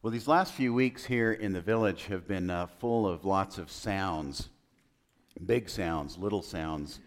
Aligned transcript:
Well, 0.00 0.12
these 0.12 0.28
last 0.28 0.52
few 0.52 0.72
weeks 0.72 1.04
here 1.04 1.32
in 1.32 1.52
the 1.52 1.60
village 1.60 2.06
have 2.06 2.28
been 2.28 2.50
uh, 2.50 2.68
full 2.68 3.04
of 3.04 3.24
lots 3.24 3.58
of 3.58 3.68
sounds 3.68 4.48
big 5.44 5.68
sounds, 5.68 6.16
little 6.16 6.40
sounds, 6.40 7.00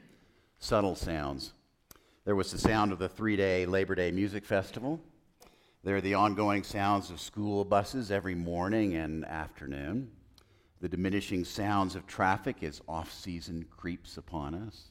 subtle 0.59 0.95
sounds. 0.95 1.53
There 2.25 2.35
was 2.35 2.51
the 2.51 2.57
sound 2.57 2.91
of 2.91 2.99
the 2.99 3.07
three 3.07 3.37
day 3.37 3.65
Labor 3.65 3.95
Day 3.95 4.11
Music 4.11 4.43
Festival. 4.43 4.99
There 5.85 5.95
are 5.95 6.01
the 6.01 6.15
ongoing 6.15 6.63
sounds 6.63 7.09
of 7.09 7.21
school 7.21 7.63
buses 7.63 8.11
every 8.11 8.35
morning 8.35 8.93
and 8.95 9.23
afternoon. 9.23 10.11
The 10.81 10.89
diminishing 10.89 11.45
sounds 11.45 11.95
of 11.95 12.07
traffic 12.07 12.61
as 12.61 12.81
off 12.89 13.13
season 13.13 13.67
creeps 13.71 14.17
upon 14.17 14.53
us. 14.53 14.89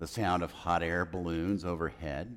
The 0.00 0.06
sound 0.06 0.42
of 0.42 0.52
hot 0.52 0.82
air 0.82 1.06
balloons 1.06 1.64
overhead 1.64 2.36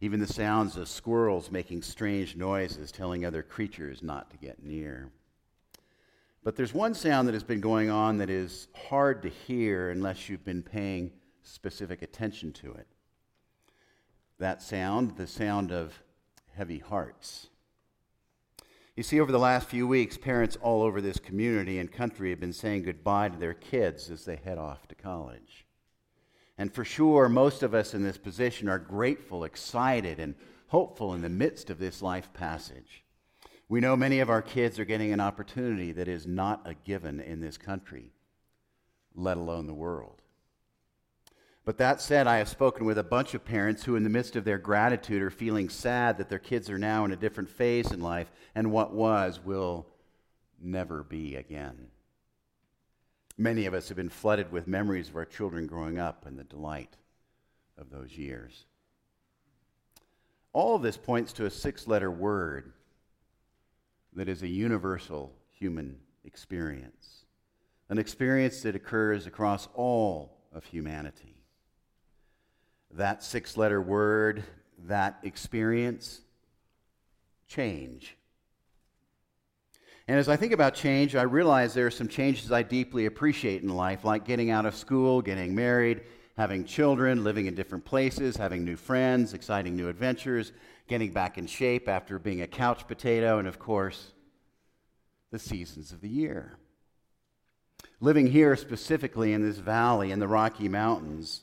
even 0.00 0.20
the 0.20 0.26
sounds 0.26 0.76
of 0.76 0.88
squirrels 0.88 1.50
making 1.50 1.82
strange 1.82 2.36
noises, 2.36 2.90
telling 2.90 3.24
other 3.24 3.42
creatures 3.42 4.02
not 4.02 4.30
to 4.30 4.36
get 4.38 4.62
near. 4.62 5.10
But 6.42 6.56
there's 6.56 6.72
one 6.72 6.94
sound 6.94 7.28
that 7.28 7.34
has 7.34 7.44
been 7.44 7.60
going 7.60 7.90
on 7.90 8.16
that 8.18 8.30
is 8.30 8.68
hard 8.88 9.22
to 9.22 9.28
hear 9.28 9.90
unless 9.90 10.28
you've 10.28 10.44
been 10.44 10.62
paying 10.62 11.12
specific 11.42 12.00
attention 12.00 12.52
to 12.54 12.72
it. 12.72 12.86
That 14.38 14.62
sound, 14.62 15.16
the 15.16 15.26
sound 15.26 15.70
of 15.70 16.02
heavy 16.56 16.78
hearts. 16.78 17.48
You 18.96 19.02
see, 19.02 19.20
over 19.20 19.32
the 19.32 19.38
last 19.38 19.68
few 19.68 19.86
weeks, 19.86 20.16
parents 20.16 20.56
all 20.62 20.82
over 20.82 21.02
this 21.02 21.18
community 21.18 21.78
and 21.78 21.92
country 21.92 22.30
have 22.30 22.40
been 22.40 22.52
saying 22.52 22.84
goodbye 22.84 23.28
to 23.28 23.38
their 23.38 23.54
kids 23.54 24.10
as 24.10 24.24
they 24.24 24.36
head 24.36 24.56
off 24.56 24.88
to 24.88 24.94
college. 24.94 25.66
And 26.60 26.70
for 26.70 26.84
sure, 26.84 27.30
most 27.30 27.62
of 27.62 27.72
us 27.72 27.94
in 27.94 28.02
this 28.02 28.18
position 28.18 28.68
are 28.68 28.78
grateful, 28.78 29.44
excited, 29.44 30.20
and 30.20 30.34
hopeful 30.66 31.14
in 31.14 31.22
the 31.22 31.30
midst 31.30 31.70
of 31.70 31.78
this 31.78 32.02
life 32.02 32.30
passage. 32.34 33.02
We 33.70 33.80
know 33.80 33.96
many 33.96 34.20
of 34.20 34.28
our 34.28 34.42
kids 34.42 34.78
are 34.78 34.84
getting 34.84 35.10
an 35.10 35.20
opportunity 35.20 35.90
that 35.92 36.06
is 36.06 36.26
not 36.26 36.60
a 36.66 36.74
given 36.74 37.18
in 37.18 37.40
this 37.40 37.56
country, 37.56 38.12
let 39.14 39.38
alone 39.38 39.68
the 39.68 39.72
world. 39.72 40.20
But 41.64 41.78
that 41.78 41.98
said, 41.98 42.26
I 42.26 42.36
have 42.36 42.48
spoken 42.50 42.84
with 42.84 42.98
a 42.98 43.02
bunch 43.02 43.32
of 43.32 43.42
parents 43.42 43.84
who, 43.84 43.96
in 43.96 44.04
the 44.04 44.10
midst 44.10 44.36
of 44.36 44.44
their 44.44 44.58
gratitude, 44.58 45.22
are 45.22 45.30
feeling 45.30 45.70
sad 45.70 46.18
that 46.18 46.28
their 46.28 46.38
kids 46.38 46.68
are 46.68 46.78
now 46.78 47.06
in 47.06 47.10
a 47.10 47.16
different 47.16 47.48
phase 47.48 47.90
in 47.90 48.02
life, 48.02 48.30
and 48.54 48.70
what 48.70 48.92
was 48.92 49.40
will 49.42 49.86
never 50.60 51.02
be 51.04 51.36
again. 51.36 51.89
Many 53.40 53.64
of 53.64 53.72
us 53.72 53.88
have 53.88 53.96
been 53.96 54.10
flooded 54.10 54.52
with 54.52 54.66
memories 54.66 55.08
of 55.08 55.16
our 55.16 55.24
children 55.24 55.66
growing 55.66 55.98
up 55.98 56.26
and 56.26 56.38
the 56.38 56.44
delight 56.44 56.98
of 57.78 57.88
those 57.88 58.18
years. 58.18 58.66
All 60.52 60.76
of 60.76 60.82
this 60.82 60.98
points 60.98 61.32
to 61.32 61.46
a 61.46 61.50
six 61.50 61.88
letter 61.88 62.10
word 62.10 62.74
that 64.12 64.28
is 64.28 64.42
a 64.42 64.46
universal 64.46 65.32
human 65.58 65.96
experience, 66.22 67.24
an 67.88 67.96
experience 67.96 68.60
that 68.60 68.76
occurs 68.76 69.26
across 69.26 69.68
all 69.72 70.36
of 70.52 70.66
humanity. 70.66 71.42
That 72.90 73.22
six 73.22 73.56
letter 73.56 73.80
word, 73.80 74.44
that 74.84 75.18
experience, 75.22 76.20
change. 77.48 78.18
And 80.10 80.18
as 80.18 80.28
I 80.28 80.34
think 80.34 80.52
about 80.52 80.74
change, 80.74 81.14
I 81.14 81.22
realize 81.22 81.72
there 81.72 81.86
are 81.86 81.90
some 81.92 82.08
changes 82.08 82.50
I 82.50 82.64
deeply 82.64 83.06
appreciate 83.06 83.62
in 83.62 83.68
life, 83.68 84.04
like 84.04 84.24
getting 84.24 84.50
out 84.50 84.66
of 84.66 84.74
school, 84.74 85.22
getting 85.22 85.54
married, 85.54 86.00
having 86.36 86.64
children, 86.64 87.22
living 87.22 87.46
in 87.46 87.54
different 87.54 87.84
places, 87.84 88.36
having 88.36 88.64
new 88.64 88.74
friends, 88.74 89.34
exciting 89.34 89.76
new 89.76 89.88
adventures, 89.88 90.50
getting 90.88 91.12
back 91.12 91.38
in 91.38 91.46
shape 91.46 91.88
after 91.88 92.18
being 92.18 92.42
a 92.42 92.48
couch 92.48 92.88
potato, 92.88 93.38
and 93.38 93.46
of 93.46 93.60
course, 93.60 94.10
the 95.30 95.38
seasons 95.38 95.92
of 95.92 96.00
the 96.00 96.08
year. 96.08 96.58
Living 98.00 98.26
here 98.26 98.56
specifically 98.56 99.32
in 99.32 99.42
this 99.42 99.58
valley 99.58 100.10
in 100.10 100.18
the 100.18 100.26
Rocky 100.26 100.68
Mountains, 100.68 101.42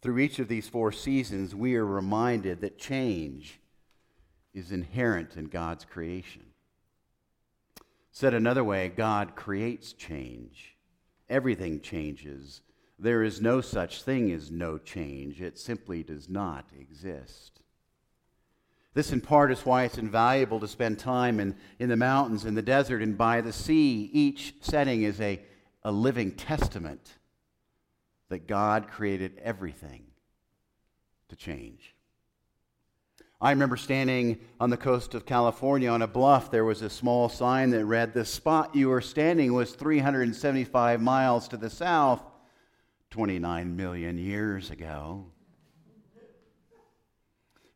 through 0.00 0.18
each 0.18 0.38
of 0.38 0.48
these 0.48 0.66
four 0.66 0.92
seasons, 0.92 1.54
we 1.54 1.76
are 1.76 1.84
reminded 1.84 2.62
that 2.62 2.78
change 2.78 3.60
is 4.54 4.72
inherent 4.72 5.36
in 5.36 5.44
God's 5.44 5.84
creation. 5.84 6.44
Said 8.18 8.34
another 8.34 8.64
way, 8.64 8.88
God 8.88 9.36
creates 9.36 9.92
change. 9.92 10.74
Everything 11.28 11.80
changes. 11.80 12.62
There 12.98 13.22
is 13.22 13.40
no 13.40 13.60
such 13.60 14.02
thing 14.02 14.32
as 14.32 14.50
no 14.50 14.76
change, 14.76 15.40
it 15.40 15.56
simply 15.56 16.02
does 16.02 16.28
not 16.28 16.68
exist. 16.76 17.60
This, 18.92 19.12
in 19.12 19.20
part, 19.20 19.52
is 19.52 19.64
why 19.64 19.84
it's 19.84 19.98
invaluable 19.98 20.58
to 20.58 20.66
spend 20.66 20.98
time 20.98 21.38
in, 21.38 21.54
in 21.78 21.88
the 21.88 21.96
mountains, 21.96 22.44
in 22.44 22.56
the 22.56 22.60
desert, 22.60 23.02
and 23.02 23.16
by 23.16 23.40
the 23.40 23.52
sea. 23.52 24.10
Each 24.12 24.52
setting 24.62 25.04
is 25.04 25.20
a, 25.20 25.40
a 25.84 25.92
living 25.92 26.32
testament 26.32 27.18
that 28.30 28.48
God 28.48 28.88
created 28.88 29.38
everything 29.44 30.02
to 31.28 31.36
change. 31.36 31.94
I 33.40 33.50
remember 33.50 33.76
standing 33.76 34.40
on 34.58 34.70
the 34.70 34.76
coast 34.76 35.14
of 35.14 35.24
California 35.24 35.88
on 35.88 36.02
a 36.02 36.08
bluff. 36.08 36.50
There 36.50 36.64
was 36.64 36.82
a 36.82 36.90
small 36.90 37.28
sign 37.28 37.70
that 37.70 37.84
read, 37.84 38.12
The 38.12 38.24
spot 38.24 38.74
you 38.74 38.88
were 38.88 39.00
standing 39.00 39.52
was 39.52 39.74
375 39.74 41.00
miles 41.00 41.46
to 41.48 41.56
the 41.56 41.70
south 41.70 42.22
29 43.10 43.76
million 43.76 44.18
years 44.18 44.70
ago. 44.70 45.26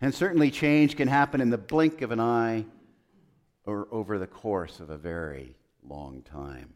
And 0.01 0.13
certainly, 0.13 0.51
change 0.51 0.97
can 0.97 1.07
happen 1.07 1.41
in 1.41 1.51
the 1.51 1.59
blink 1.59 2.03
of 2.03 2.11
an 2.11 2.19
eye 2.19 2.65
or 3.65 3.87
over 3.93 4.19
the 4.19 4.27
course 4.27 4.81
of 4.81 4.91
a 4.91 4.99
very 4.99 5.55
long 5.85 6.23
time. 6.23 6.75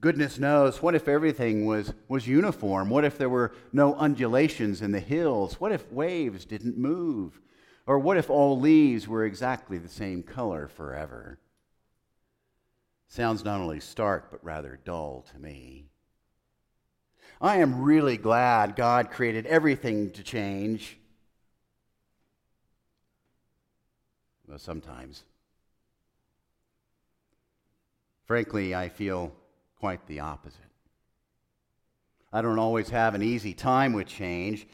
Goodness 0.00 0.38
knows, 0.38 0.80
what 0.80 0.94
if 0.94 1.08
everything 1.08 1.66
was, 1.66 1.92
was 2.06 2.28
uniform? 2.28 2.88
What 2.88 3.04
if 3.04 3.18
there 3.18 3.28
were 3.28 3.52
no 3.72 3.94
undulations 3.94 4.80
in 4.80 4.92
the 4.92 5.00
hills? 5.00 5.60
What 5.60 5.72
if 5.72 5.90
waves 5.90 6.44
didn't 6.44 6.78
move? 6.78 7.40
Or 7.84 7.98
what 7.98 8.16
if 8.16 8.30
all 8.30 8.60
leaves 8.60 9.08
were 9.08 9.24
exactly 9.24 9.78
the 9.78 9.88
same 9.88 10.22
color 10.22 10.68
forever? 10.68 11.40
Sounds 13.08 13.44
not 13.44 13.60
only 13.60 13.80
stark, 13.80 14.30
but 14.30 14.44
rather 14.44 14.78
dull 14.84 15.24
to 15.32 15.38
me. 15.40 15.86
I 17.40 17.56
am 17.56 17.82
really 17.82 18.16
glad 18.16 18.76
God 18.76 19.10
created 19.10 19.46
everything 19.46 20.10
to 20.12 20.22
change. 20.22 20.98
Well, 24.46 24.58
sometimes. 24.58 25.24
Frankly, 28.26 28.74
I 28.74 28.90
feel 28.90 29.32
quite 29.78 30.06
the 30.06 30.20
opposite. 30.20 30.60
I 32.32 32.42
don't 32.42 32.58
always 32.58 32.90
have 32.90 33.14
an 33.14 33.22
easy 33.22 33.54
time 33.54 33.92
with 33.92 34.06
change. 34.06 34.66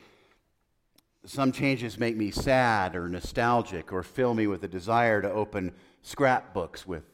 Some 1.25 1.53
changes 1.53 1.99
make 1.99 2.17
me 2.17 2.31
sad 2.31 2.97
or 2.97 3.09
nostalgic 3.09 3.93
or 3.93 4.03
fill 4.03 4.35
me 4.35 4.47
with 4.47 4.65
a 4.65 4.69
desire 4.69 5.23
to 5.23 5.31
open 5.31 5.73
scrapbooks 6.03 6.87
with 6.87 7.05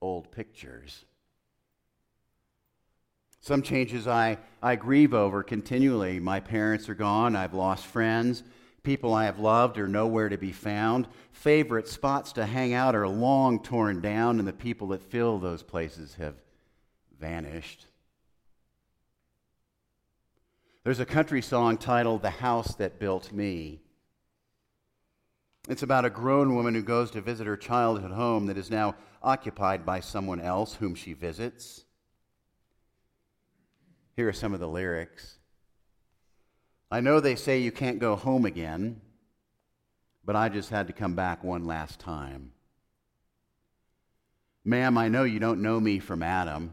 old 0.00 0.30
pictures. 0.30 1.04
Some 3.40 3.62
changes 3.62 4.06
I, 4.06 4.38
I 4.62 4.76
grieve 4.76 5.14
over 5.14 5.42
continually. 5.42 6.20
My 6.20 6.40
parents 6.40 6.88
are 6.88 6.94
gone, 6.94 7.34
I've 7.36 7.54
lost 7.54 7.86
friends. 7.86 8.42
People 8.82 9.14
I 9.14 9.24
have 9.24 9.38
loved 9.38 9.78
are 9.78 9.88
nowhere 9.88 10.28
to 10.28 10.36
be 10.36 10.52
found. 10.52 11.08
Favorite 11.32 11.88
spots 11.88 12.32
to 12.34 12.46
hang 12.46 12.72
out 12.72 12.94
are 12.94 13.08
long 13.08 13.60
torn 13.62 14.00
down, 14.00 14.38
and 14.38 14.46
the 14.46 14.52
people 14.52 14.88
that 14.88 15.02
fill 15.02 15.38
those 15.38 15.62
places 15.62 16.14
have 16.16 16.34
vanished. 17.20 17.86
There's 20.84 21.00
a 21.00 21.06
country 21.06 21.42
song 21.42 21.78
titled 21.78 22.22
The 22.22 22.30
House 22.30 22.74
That 22.76 23.00
Built 23.00 23.32
Me. 23.32 23.80
It's 25.68 25.82
about 25.82 26.04
a 26.04 26.10
grown 26.10 26.54
woman 26.54 26.74
who 26.74 26.82
goes 26.82 27.10
to 27.10 27.20
visit 27.20 27.46
her 27.46 27.56
childhood 27.56 28.12
home 28.12 28.46
that 28.46 28.56
is 28.56 28.70
now 28.70 28.94
occupied 29.20 29.84
by 29.84 29.98
someone 29.98 30.40
else 30.40 30.74
whom 30.74 30.94
she 30.94 31.12
visits. 31.12 31.84
Here 34.14 34.28
are 34.28 34.32
some 34.32 34.54
of 34.54 34.60
the 34.60 34.68
lyrics. 34.68 35.38
I 36.88 37.00
know 37.00 37.18
they 37.18 37.34
say 37.34 37.58
you 37.58 37.72
can't 37.72 37.98
go 37.98 38.14
home 38.14 38.44
again, 38.44 39.00
but 40.24 40.36
I 40.36 40.48
just 40.48 40.70
had 40.70 40.86
to 40.86 40.92
come 40.92 41.16
back 41.16 41.42
one 41.42 41.64
last 41.64 41.98
time. 41.98 42.52
Ma'am, 44.64 44.96
I 44.96 45.08
know 45.08 45.24
you 45.24 45.40
don't 45.40 45.62
know 45.62 45.80
me 45.80 45.98
from 45.98 46.22
Adam 46.22 46.72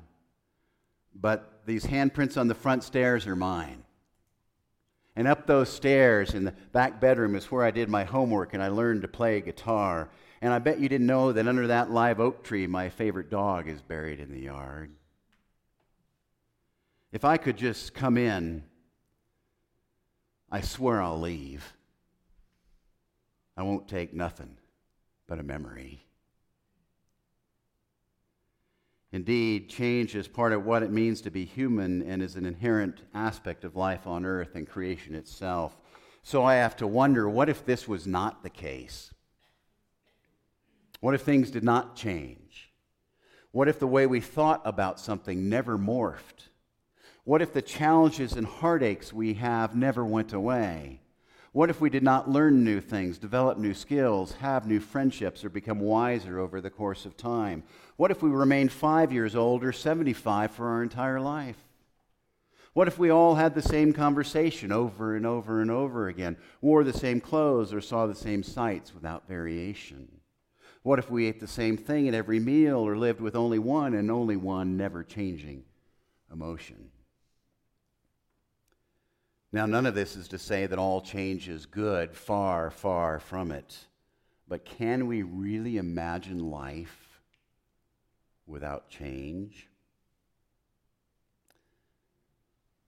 but 1.15 1.61
these 1.65 1.85
handprints 1.85 2.37
on 2.37 2.47
the 2.47 2.55
front 2.55 2.83
stairs 2.83 3.27
are 3.27 3.35
mine. 3.35 3.83
And 5.15 5.27
up 5.27 5.45
those 5.45 5.69
stairs 5.69 6.33
in 6.33 6.43
the 6.43 6.53
back 6.71 6.99
bedroom 6.99 7.35
is 7.35 7.51
where 7.51 7.63
I 7.63 7.71
did 7.71 7.89
my 7.89 8.03
homework 8.03 8.53
and 8.53 8.63
I 8.63 8.69
learned 8.69 9.03
to 9.03 9.07
play 9.07 9.41
guitar. 9.41 10.09
And 10.41 10.51
I 10.51 10.59
bet 10.59 10.79
you 10.79 10.89
didn't 10.89 11.07
know 11.07 11.31
that 11.31 11.47
under 11.47 11.67
that 11.67 11.91
live 11.91 12.19
oak 12.19 12.43
tree, 12.43 12.65
my 12.65 12.89
favorite 12.89 13.29
dog 13.29 13.67
is 13.67 13.81
buried 13.81 14.19
in 14.19 14.31
the 14.31 14.41
yard. 14.41 14.91
If 17.11 17.23
I 17.23 17.37
could 17.37 17.57
just 17.57 17.93
come 17.93 18.17
in, 18.17 18.63
I 20.51 20.61
swear 20.61 21.01
I'll 21.01 21.19
leave. 21.19 21.73
I 23.55 23.61
won't 23.61 23.87
take 23.87 24.13
nothing 24.13 24.57
but 25.27 25.39
a 25.39 25.43
memory. 25.43 26.03
Indeed, 29.13 29.69
change 29.69 30.15
is 30.15 30.27
part 30.27 30.53
of 30.53 30.65
what 30.65 30.81
it 30.81 30.91
means 30.91 31.21
to 31.21 31.29
be 31.29 31.45
human 31.45 32.01
and 32.01 32.19
is 32.19 32.35
an 32.35 32.47
inherent 32.47 33.03
aspect 33.13 33.63
of 33.63 33.75
life 33.75 34.07
on 34.07 34.25
earth 34.25 34.55
and 34.55 34.67
creation 34.67 35.13
itself. 35.13 35.77
So 36.23 36.43
I 36.43 36.55
have 36.55 36.75
to 36.77 36.87
wonder 36.87 37.29
what 37.29 37.47
if 37.47 37.63
this 37.63 37.87
was 37.87 38.07
not 38.07 38.41
the 38.41 38.49
case? 38.49 39.13
What 40.99 41.13
if 41.13 41.21
things 41.21 41.51
did 41.51 41.63
not 41.63 41.95
change? 41.95 42.71
What 43.51 43.67
if 43.67 43.77
the 43.77 43.85
way 43.85 44.07
we 44.07 44.19
thought 44.19 44.63
about 44.65 44.99
something 44.99 45.47
never 45.47 45.77
morphed? 45.77 46.47
What 47.23 47.43
if 47.43 47.53
the 47.53 47.61
challenges 47.61 48.33
and 48.33 48.47
heartaches 48.47 49.13
we 49.13 49.35
have 49.35 49.75
never 49.75 50.03
went 50.03 50.33
away? 50.33 51.01
What 51.53 51.69
if 51.69 51.79
we 51.79 51.91
did 51.91 52.01
not 52.01 52.27
learn 52.27 52.63
new 52.63 52.81
things, 52.81 53.19
develop 53.19 53.59
new 53.59 53.75
skills, 53.75 54.31
have 54.33 54.65
new 54.65 54.79
friendships, 54.79 55.45
or 55.45 55.49
become 55.49 55.79
wiser 55.79 56.39
over 56.39 56.59
the 56.59 56.71
course 56.71 57.05
of 57.05 57.15
time? 57.15 57.61
What 57.95 58.09
if 58.09 58.23
we 58.23 58.31
remained 58.31 58.71
five 58.71 59.13
years 59.13 59.35
old 59.35 59.63
or 59.63 59.71
75 59.71 60.49
for 60.49 60.69
our 60.69 60.81
entire 60.81 61.21
life? 61.21 61.57
What 62.73 62.87
if 62.87 62.97
we 62.97 63.11
all 63.11 63.35
had 63.35 63.53
the 63.53 63.61
same 63.61 63.93
conversation 63.93 64.71
over 64.71 65.15
and 65.15 65.27
over 65.27 65.61
and 65.61 65.69
over 65.69 66.07
again, 66.07 66.37
wore 66.59 66.83
the 66.83 66.91
same 66.91 67.21
clothes, 67.21 67.71
or 67.71 67.81
saw 67.81 68.07
the 68.07 68.15
same 68.15 68.41
sights 68.41 68.95
without 68.95 69.27
variation? 69.27 70.07
What 70.81 70.97
if 70.97 71.11
we 71.11 71.27
ate 71.27 71.39
the 71.39 71.47
same 71.47 71.77
thing 71.77 72.07
at 72.07 72.15
every 72.15 72.39
meal, 72.39 72.79
or 72.79 72.97
lived 72.97 73.21
with 73.21 73.35
only 73.35 73.59
one 73.59 73.93
and 73.93 74.09
only 74.09 74.37
one 74.37 74.75
never 74.75 75.03
changing 75.03 75.65
emotion? 76.31 76.89
Now, 79.53 79.67
none 79.67 79.85
of 79.85 79.93
this 79.93 80.15
is 80.15 80.27
to 80.29 80.39
say 80.39 80.65
that 80.65 80.79
all 80.79 80.99
change 80.99 81.47
is 81.47 81.67
good, 81.67 82.15
far, 82.15 82.71
far 82.71 83.19
from 83.19 83.51
it. 83.51 83.85
But 84.47 84.65
can 84.65 85.05
we 85.05 85.21
really 85.21 85.77
imagine 85.77 86.49
life 86.49 87.21
without 88.47 88.89
change? 88.89 89.67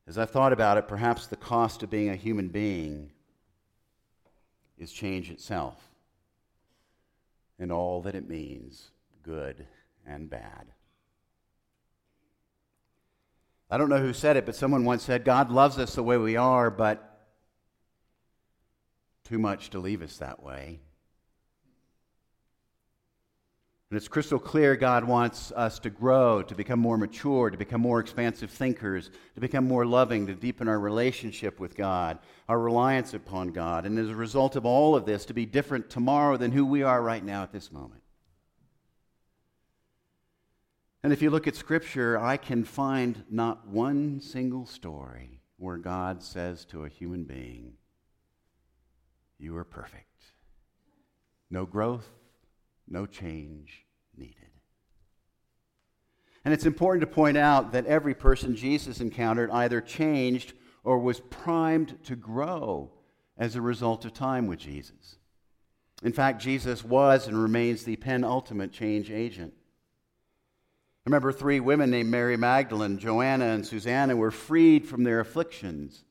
As 0.08 0.18
I've 0.18 0.32
thought 0.32 0.54
about 0.54 0.80
it, 0.80 0.88
perhaps 0.88 1.28
the 1.28 1.36
cost 1.36 1.84
of 1.84 1.92
being 1.92 2.10
a 2.10 2.16
human 2.16 2.48
being 2.48 3.12
is 4.80 4.92
change 4.92 5.30
itself 5.30 5.92
and 7.60 7.72
all 7.72 8.02
that 8.02 8.16
it 8.16 8.28
means, 8.28 8.90
good 9.22 9.68
and 10.06 10.30
bad. 10.30 10.66
I 13.70 13.78
don't 13.78 13.90
know 13.90 14.00
who 14.00 14.14
said 14.14 14.38
it, 14.38 14.46
but 14.46 14.56
someone 14.56 14.86
once 14.86 15.04
said, 15.04 15.26
God 15.26 15.52
loves 15.52 15.80
us 15.80 15.96
the 15.96 16.04
way 16.04 16.18
we 16.18 16.36
are, 16.36 16.70
but 16.70 17.28
too 19.24 19.40
much 19.40 19.72
to 19.72 19.80
leave 19.80 20.02
us 20.02 20.18
that 20.18 20.44
way. 20.44 20.80
And 23.90 23.98
it's 23.98 24.08
crystal 24.08 24.40
clear 24.40 24.76
God 24.76 25.04
wants 25.04 25.52
us 25.52 25.80
to 25.80 25.90
grow, 25.90 26.42
to 26.44 26.56
become 26.56 26.80
more 26.80 26.98
mature, 26.98 27.50
to 27.50 27.58
become 27.58 27.82
more 27.82 28.00
expansive 28.00 28.52
thinkers, 28.52 29.10
to 29.36 29.42
become 29.42 29.68
more 29.68 29.86
loving, 29.86 30.28
to 30.28 30.36
deepen 30.36 30.68
our 30.68 30.80
relationship 30.80 31.60
with 31.60 31.76
God, 31.76 32.20
our 32.50 32.60
reliance 32.60 33.14
upon 33.14 33.50
God, 33.50 33.86
and 33.86 33.98
as 33.98 34.10
a 34.10 34.16
result 34.16 34.56
of 34.56 34.66
all 34.66 34.96
of 34.96 35.06
this, 35.06 35.26
to 35.26 35.34
be 35.34 35.46
different 35.46 35.90
tomorrow 35.90 36.36
than 36.36 36.52
who 36.52 36.66
we 36.66 36.84
are 36.84 37.02
right 37.02 37.24
now 37.24 37.44
at 37.44 37.52
this 37.52 37.72
moment. 37.72 38.02
And 41.06 41.14
if 41.14 41.22
you 41.22 41.30
look 41.30 41.46
at 41.46 41.56
Scripture, 41.56 42.20
I 42.20 42.36
can 42.36 42.64
find 42.64 43.26
not 43.30 43.68
one 43.68 44.20
single 44.20 44.66
story 44.66 45.40
where 45.58 45.78
God 45.78 46.24
says 46.24 46.66
to 46.66 46.84
a 46.84 46.90
human 46.90 47.26
being, 47.26 47.74
You 49.38 49.56
are 49.58 49.64
perfect. 49.64 50.24
No 51.52 51.68
growth, 51.68 52.10
no 52.88 53.06
change 53.06 53.86
needed. 54.18 54.50
And 56.44 56.52
it's 56.56 56.66
important 56.66 57.02
to 57.02 57.16
point 57.16 57.38
out 57.38 57.72
that 57.74 57.86
every 57.86 58.16
person 58.16 58.56
Jesus 58.56 59.00
encountered 59.00 59.52
either 59.52 59.82
changed 59.82 60.54
or 60.84 60.98
was 60.98 61.20
primed 61.20 62.04
to 62.06 62.16
grow 62.16 62.90
as 63.38 63.56
a 63.56 63.62
result 63.62 64.06
of 64.06 64.14
time 64.16 64.48
with 64.48 64.58
Jesus. 64.58 65.18
In 66.02 66.14
fact, 66.14 66.42
Jesus 66.42 66.84
was 66.84 67.28
and 67.28 67.40
remains 67.40 67.84
the 67.84 67.96
penultimate 67.96 68.72
change 68.72 69.12
agent. 69.12 69.54
Remember, 71.06 71.32
three 71.32 71.60
women 71.60 71.92
named 71.92 72.10
Mary 72.10 72.36
Magdalene, 72.36 72.98
Joanna, 72.98 73.46
and 73.46 73.66
Susanna 73.66 74.16
were 74.16 74.32
freed 74.32 74.88
from 74.88 75.04
their 75.04 75.20
afflictions 75.20 76.04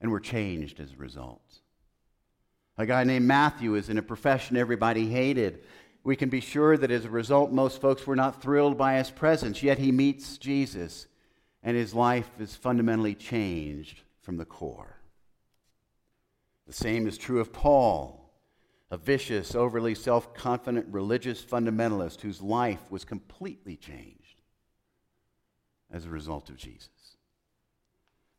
and 0.00 0.10
were 0.10 0.20
changed 0.20 0.80
as 0.80 0.92
a 0.92 0.96
result. 0.96 1.42
A 2.78 2.86
guy 2.86 3.04
named 3.04 3.26
Matthew 3.26 3.74
is 3.74 3.90
in 3.90 3.98
a 3.98 4.02
profession 4.02 4.56
everybody 4.56 5.10
hated. 5.10 5.64
We 6.02 6.16
can 6.16 6.30
be 6.30 6.40
sure 6.40 6.78
that 6.78 6.90
as 6.90 7.04
a 7.04 7.10
result, 7.10 7.52
most 7.52 7.82
folks 7.82 8.06
were 8.06 8.16
not 8.16 8.40
thrilled 8.40 8.78
by 8.78 8.96
his 8.96 9.10
presence, 9.10 9.62
yet 9.62 9.78
he 9.78 9.92
meets 9.92 10.38
Jesus, 10.38 11.06
and 11.62 11.76
his 11.76 11.92
life 11.92 12.30
is 12.38 12.56
fundamentally 12.56 13.14
changed 13.14 14.00
from 14.22 14.38
the 14.38 14.46
core. 14.46 14.96
The 16.66 16.72
same 16.72 17.06
is 17.06 17.18
true 17.18 17.40
of 17.40 17.52
Paul 17.52 18.19
a 18.90 18.96
vicious, 18.96 19.54
overly 19.54 19.94
self 19.94 20.34
confident 20.34 20.86
religious 20.90 21.42
fundamentalist 21.42 22.20
whose 22.20 22.42
life 22.42 22.90
was 22.90 23.04
completely 23.04 23.76
changed 23.76 24.42
as 25.90 26.06
a 26.06 26.10
result 26.10 26.48
of 26.50 26.56
Jesus. 26.56 26.88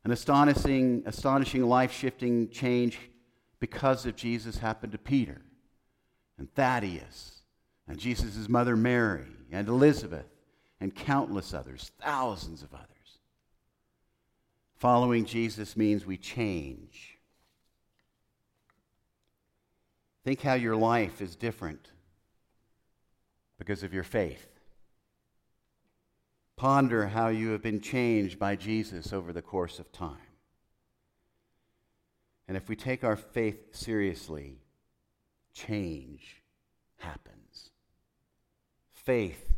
An 0.04 0.10
astonishing, 0.10 1.02
astonishing 1.06 1.64
life 1.64 1.92
shifting 1.92 2.50
change 2.50 2.98
because 3.60 4.04
of 4.04 4.16
Jesus 4.16 4.58
happened 4.58 4.92
to 4.92 4.98
Peter 4.98 5.42
and 6.38 6.52
Thaddeus 6.54 7.42
and 7.86 7.98
Jesus' 7.98 8.48
mother 8.48 8.76
Mary 8.76 9.26
and 9.50 9.68
Elizabeth 9.68 10.26
and 10.80 10.94
countless 10.94 11.54
others, 11.54 11.92
thousands 12.00 12.62
of 12.62 12.74
others. 12.74 12.88
Following 14.76 15.24
Jesus 15.24 15.76
means 15.76 16.04
we 16.04 16.16
change 16.16 17.11
Think 20.24 20.42
how 20.42 20.54
your 20.54 20.76
life 20.76 21.20
is 21.20 21.34
different 21.34 21.90
because 23.58 23.82
of 23.82 23.92
your 23.92 24.04
faith. 24.04 24.46
Ponder 26.56 27.08
how 27.08 27.28
you 27.28 27.50
have 27.50 27.62
been 27.62 27.80
changed 27.80 28.38
by 28.38 28.54
Jesus 28.54 29.12
over 29.12 29.32
the 29.32 29.42
course 29.42 29.78
of 29.78 29.90
time. 29.90 30.16
And 32.46 32.56
if 32.56 32.68
we 32.68 32.76
take 32.76 33.02
our 33.02 33.16
faith 33.16 33.74
seriously, 33.74 34.58
change 35.54 36.42
happens. 36.98 37.70
Faith 38.92 39.52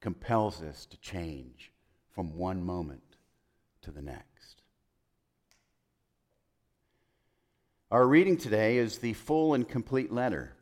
compels 0.00 0.62
us 0.62 0.84
to 0.86 0.98
change 0.98 1.70
from 2.10 2.36
one 2.36 2.62
moment 2.64 3.16
to 3.82 3.90
the 3.90 4.02
next. 4.02 4.29
Our 7.90 8.06
reading 8.06 8.36
today 8.36 8.76
is 8.76 8.98
the 8.98 9.14
full 9.14 9.54
and 9.54 9.68
complete 9.68 10.12
letter 10.12 10.52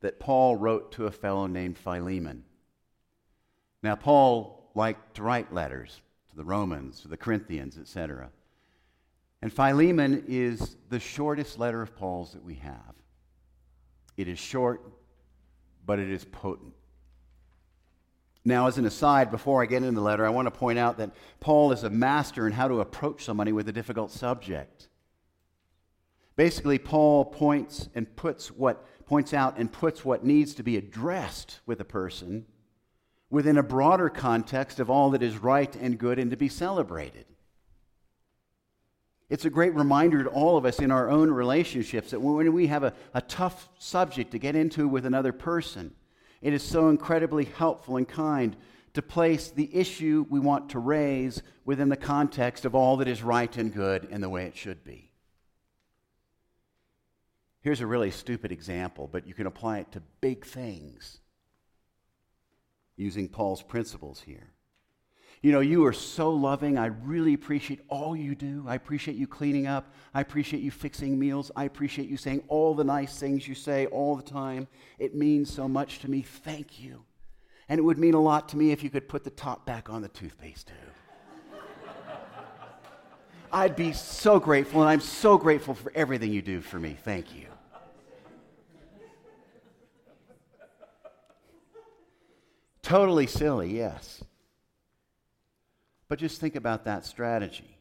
that 0.00 0.18
Paul 0.18 0.56
wrote 0.56 0.92
to 0.92 1.04
a 1.04 1.10
fellow 1.10 1.46
named 1.46 1.76
Philemon. 1.76 2.44
Now, 3.82 3.94
Paul 3.94 4.70
liked 4.74 5.16
to 5.16 5.22
write 5.22 5.52
letters 5.52 6.00
to 6.30 6.36
the 6.36 6.44
Romans, 6.44 7.02
to 7.02 7.08
the 7.08 7.18
Corinthians, 7.18 7.76
etc. 7.76 8.30
And 9.42 9.52
Philemon 9.52 10.24
is 10.28 10.76
the 10.88 10.98
shortest 10.98 11.58
letter 11.58 11.82
of 11.82 11.94
Paul's 11.94 12.32
that 12.32 12.44
we 12.44 12.54
have. 12.54 12.94
It 14.16 14.26
is 14.26 14.38
short, 14.38 14.80
but 15.84 15.98
it 15.98 16.08
is 16.08 16.24
potent. 16.24 16.72
Now, 18.46 18.66
as 18.66 18.78
an 18.78 18.86
aside, 18.86 19.30
before 19.30 19.62
I 19.62 19.66
get 19.66 19.82
into 19.82 19.92
the 19.92 20.00
letter, 20.00 20.24
I 20.24 20.30
want 20.30 20.46
to 20.46 20.58
point 20.58 20.78
out 20.78 20.96
that 20.96 21.10
Paul 21.40 21.72
is 21.72 21.84
a 21.84 21.90
master 21.90 22.46
in 22.46 22.54
how 22.54 22.68
to 22.68 22.80
approach 22.80 23.24
somebody 23.26 23.52
with 23.52 23.68
a 23.68 23.72
difficult 23.72 24.10
subject. 24.10 24.88
Basically, 26.40 26.78
Paul 26.78 27.26
points 27.26 27.90
and 27.94 28.16
puts 28.16 28.50
what 28.50 28.86
points 29.04 29.34
out 29.34 29.58
and 29.58 29.70
puts 29.70 30.06
what 30.06 30.24
needs 30.24 30.54
to 30.54 30.62
be 30.62 30.78
addressed 30.78 31.60
with 31.66 31.82
a 31.82 31.84
person 31.84 32.46
within 33.28 33.58
a 33.58 33.62
broader 33.62 34.08
context 34.08 34.80
of 34.80 34.88
all 34.88 35.10
that 35.10 35.22
is 35.22 35.36
right 35.36 35.76
and 35.76 35.98
good 35.98 36.18
and 36.18 36.30
to 36.30 36.38
be 36.38 36.48
celebrated. 36.48 37.26
It's 39.28 39.44
a 39.44 39.50
great 39.50 39.74
reminder 39.74 40.24
to 40.24 40.30
all 40.30 40.56
of 40.56 40.64
us 40.64 40.78
in 40.78 40.90
our 40.90 41.10
own 41.10 41.30
relationships 41.30 42.10
that 42.12 42.20
when 42.20 42.50
we 42.54 42.68
have 42.68 42.84
a, 42.84 42.94
a 43.12 43.20
tough 43.20 43.68
subject 43.78 44.30
to 44.30 44.38
get 44.38 44.56
into 44.56 44.88
with 44.88 45.04
another 45.04 45.34
person, 45.34 45.94
it 46.40 46.54
is 46.54 46.62
so 46.62 46.88
incredibly 46.88 47.44
helpful 47.44 47.98
and 47.98 48.08
kind 48.08 48.56
to 48.94 49.02
place 49.02 49.50
the 49.50 49.68
issue 49.76 50.24
we 50.30 50.40
want 50.40 50.70
to 50.70 50.78
raise 50.78 51.42
within 51.66 51.90
the 51.90 51.98
context 51.98 52.64
of 52.64 52.74
all 52.74 52.96
that 52.96 53.08
is 53.08 53.22
right 53.22 53.58
and 53.58 53.74
good 53.74 54.08
and 54.10 54.22
the 54.22 54.30
way 54.30 54.46
it 54.46 54.56
should 54.56 54.82
be. 54.84 55.09
Here's 57.62 57.80
a 57.80 57.86
really 57.86 58.10
stupid 58.10 58.52
example, 58.52 59.08
but 59.10 59.26
you 59.26 59.34
can 59.34 59.46
apply 59.46 59.78
it 59.78 59.92
to 59.92 60.02
big 60.20 60.46
things 60.46 61.18
using 62.96 63.28
Paul's 63.28 63.62
principles 63.62 64.20
here. 64.20 64.52
You 65.42 65.52
know, 65.52 65.60
you 65.60 65.86
are 65.86 65.92
so 65.92 66.30
loving. 66.30 66.76
I 66.76 66.86
really 66.86 67.32
appreciate 67.32 67.80
all 67.88 68.14
you 68.14 68.34
do. 68.34 68.64
I 68.66 68.74
appreciate 68.74 69.16
you 69.16 69.26
cleaning 69.26 69.66
up. 69.66 69.94
I 70.12 70.20
appreciate 70.20 70.62
you 70.62 70.70
fixing 70.70 71.18
meals. 71.18 71.50
I 71.56 71.64
appreciate 71.64 72.08
you 72.08 72.18
saying 72.18 72.42
all 72.48 72.74
the 72.74 72.84
nice 72.84 73.18
things 73.18 73.48
you 73.48 73.54
say 73.54 73.86
all 73.86 74.16
the 74.16 74.22
time. 74.22 74.68
It 74.98 75.14
means 75.14 75.52
so 75.52 75.66
much 75.66 76.00
to 76.00 76.10
me. 76.10 76.20
Thank 76.20 76.78
you. 76.78 77.04
And 77.70 77.78
it 77.78 77.82
would 77.82 77.98
mean 77.98 78.14
a 78.14 78.20
lot 78.20 78.50
to 78.50 78.58
me 78.58 78.70
if 78.70 78.82
you 78.82 78.90
could 78.90 79.08
put 79.08 79.24
the 79.24 79.30
top 79.30 79.64
back 79.64 79.88
on 79.88 80.02
the 80.02 80.08
toothpaste 80.08 80.66
tube. 80.66 81.60
I'd 83.52 83.76
be 83.76 83.92
so 83.92 84.38
grateful, 84.38 84.82
and 84.82 84.90
I'm 84.90 85.00
so 85.00 85.38
grateful 85.38 85.74
for 85.74 85.90
everything 85.94 86.32
you 86.32 86.42
do 86.42 86.60
for 86.60 86.78
me. 86.78 86.98
Thank 87.02 87.34
you. 87.34 87.46
Totally 92.82 93.26
silly, 93.26 93.76
yes. 93.76 94.24
But 96.08 96.18
just 96.18 96.40
think 96.40 96.56
about 96.56 96.84
that 96.84 97.04
strategy. 97.04 97.78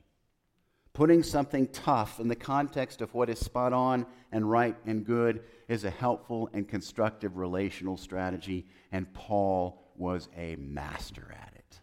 Putting 0.94 1.24
something 1.24 1.68
tough 1.68 2.20
in 2.20 2.28
the 2.28 2.36
context 2.36 3.02
of 3.02 3.14
what 3.14 3.30
is 3.30 3.40
spot 3.40 3.74
on 3.74 4.06
and 4.32 4.50
right 4.50 4.76
and 4.86 5.06
good 5.06 5.44
is 5.68 5.84
a 5.84 5.90
helpful 5.90 6.50
and 6.54 6.68
constructive 6.68 7.38
relational 7.38 7.96
strategy, 7.96 8.68
and 8.92 9.12
Paul 9.14 9.82
was 9.96 10.28
a 10.36 10.56
master 10.58 11.34
at 11.42 11.54
it. 11.56 11.80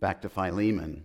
Back 0.00 0.22
to 0.22 0.28
Philemon. 0.28 1.04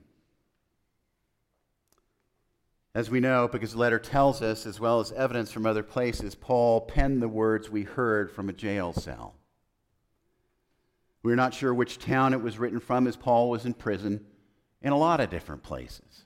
As 2.95 3.09
we 3.09 3.19
know, 3.19 3.49
because 3.49 3.73
the 3.73 3.77
letter 3.77 3.99
tells 3.99 4.41
us, 4.41 4.65
as 4.65 4.79
well 4.79 5.01
as 5.01 5.11
evidence 5.11 5.51
from 5.51 5.65
other 5.65 5.83
places, 5.83 6.33
Paul 6.33 6.79
penned 6.79 7.21
the 7.21 7.27
words 7.27 7.69
we 7.69 7.83
heard 7.83 8.31
from 8.31 8.47
a 8.47 8.53
jail 8.53 8.93
cell. 8.93 9.35
We're 11.21 11.35
not 11.35 11.53
sure 11.53 11.73
which 11.73 11.99
town 11.99 12.31
it 12.31 12.41
was 12.41 12.57
written 12.57 12.79
from, 12.79 13.05
as 13.05 13.17
Paul 13.17 13.49
was 13.49 13.65
in 13.65 13.73
prison 13.73 14.25
in 14.81 14.93
a 14.93 14.97
lot 14.97 15.19
of 15.19 15.29
different 15.29 15.61
places. 15.61 16.23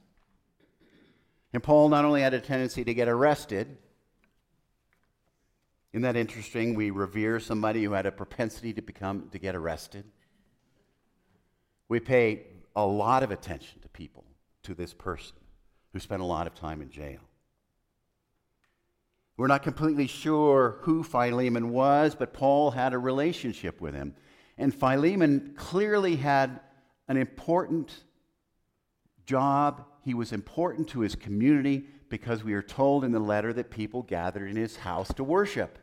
And 1.54 1.64
Paul 1.64 1.90
not 1.90 2.06
only 2.06 2.22
had 2.22 2.36
a 2.36 2.40
tendency 2.40 2.84
to 2.84 2.94
get 2.94 3.08
arrested, 3.08 3.76
isn't 5.92 6.04
that 6.04 6.16
interesting? 6.16 6.76
We 6.76 6.92
revere 6.92 7.40
somebody 7.40 7.84
who 7.84 7.94
had 7.94 8.06
a 8.06 8.12
propensity 8.12 8.74
to 8.74 8.84
become 8.84 9.30
to 9.32 9.40
get 9.40 9.56
arrested. 9.56 10.06
We 11.88 12.00
pay 12.00 12.44
a 12.76 12.86
lot 12.86 13.24
of 13.24 13.32
attention 13.32 13.80
to 13.82 13.90
people, 13.90 14.24
to 14.64 14.76
this 14.76 14.94
person 14.94 15.36
who 15.94 16.00
spent 16.00 16.22
a 16.22 16.26
lot 16.26 16.48
of 16.48 16.56
time 16.56 16.82
in 16.82 16.90
jail. 16.90 17.20
We're 19.38 19.48
not 19.48 19.64
completely 19.64 20.08
sure 20.08 20.80
who 20.82 21.02
Philemon 21.02 21.70
was, 21.70 22.14
but 22.14 22.34
Paul 22.34 22.72
had 22.72 22.94
a 22.94 22.98
relationship 22.98 23.80
with 23.80 23.94
him. 23.94 24.14
And 24.58 24.76
Philemon 24.76 25.54
clearly 25.56 26.18
had 26.18 26.60
an 27.08 27.16
important 27.16 28.04
job. 29.26 29.86
He 30.04 30.14
was 30.14 30.34
important 30.34 30.90
to 30.90 31.00
his 31.00 31.16
community 31.16 31.86
because 32.10 32.44
we 32.44 32.54
are 32.54 32.62
told 32.62 33.06
in 33.06 33.14
the 33.14 33.20
letter 33.20 33.54
that 33.54 33.70
people 33.70 34.04
gathered 34.04 34.50
in 34.50 34.58
his 34.58 34.76
house 34.76 35.14
to 35.14 35.24
worship. 35.24 35.80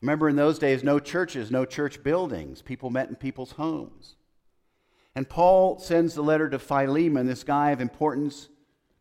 Remember, 0.00 0.28
in 0.28 0.36
those 0.36 0.58
days, 0.58 0.82
no 0.82 0.98
churches, 0.98 1.50
no 1.50 1.64
church 1.64 2.02
buildings. 2.02 2.62
People 2.62 2.90
met 2.90 3.08
in 3.08 3.16
people's 3.16 3.52
homes. 3.52 4.16
And 5.16 5.26
Paul 5.26 5.78
sends 5.78 6.14
the 6.14 6.22
letter 6.22 6.48
to 6.50 6.58
Philemon, 6.58 7.26
this 7.26 7.42
guy 7.42 7.70
of 7.70 7.80
importance 7.80 8.50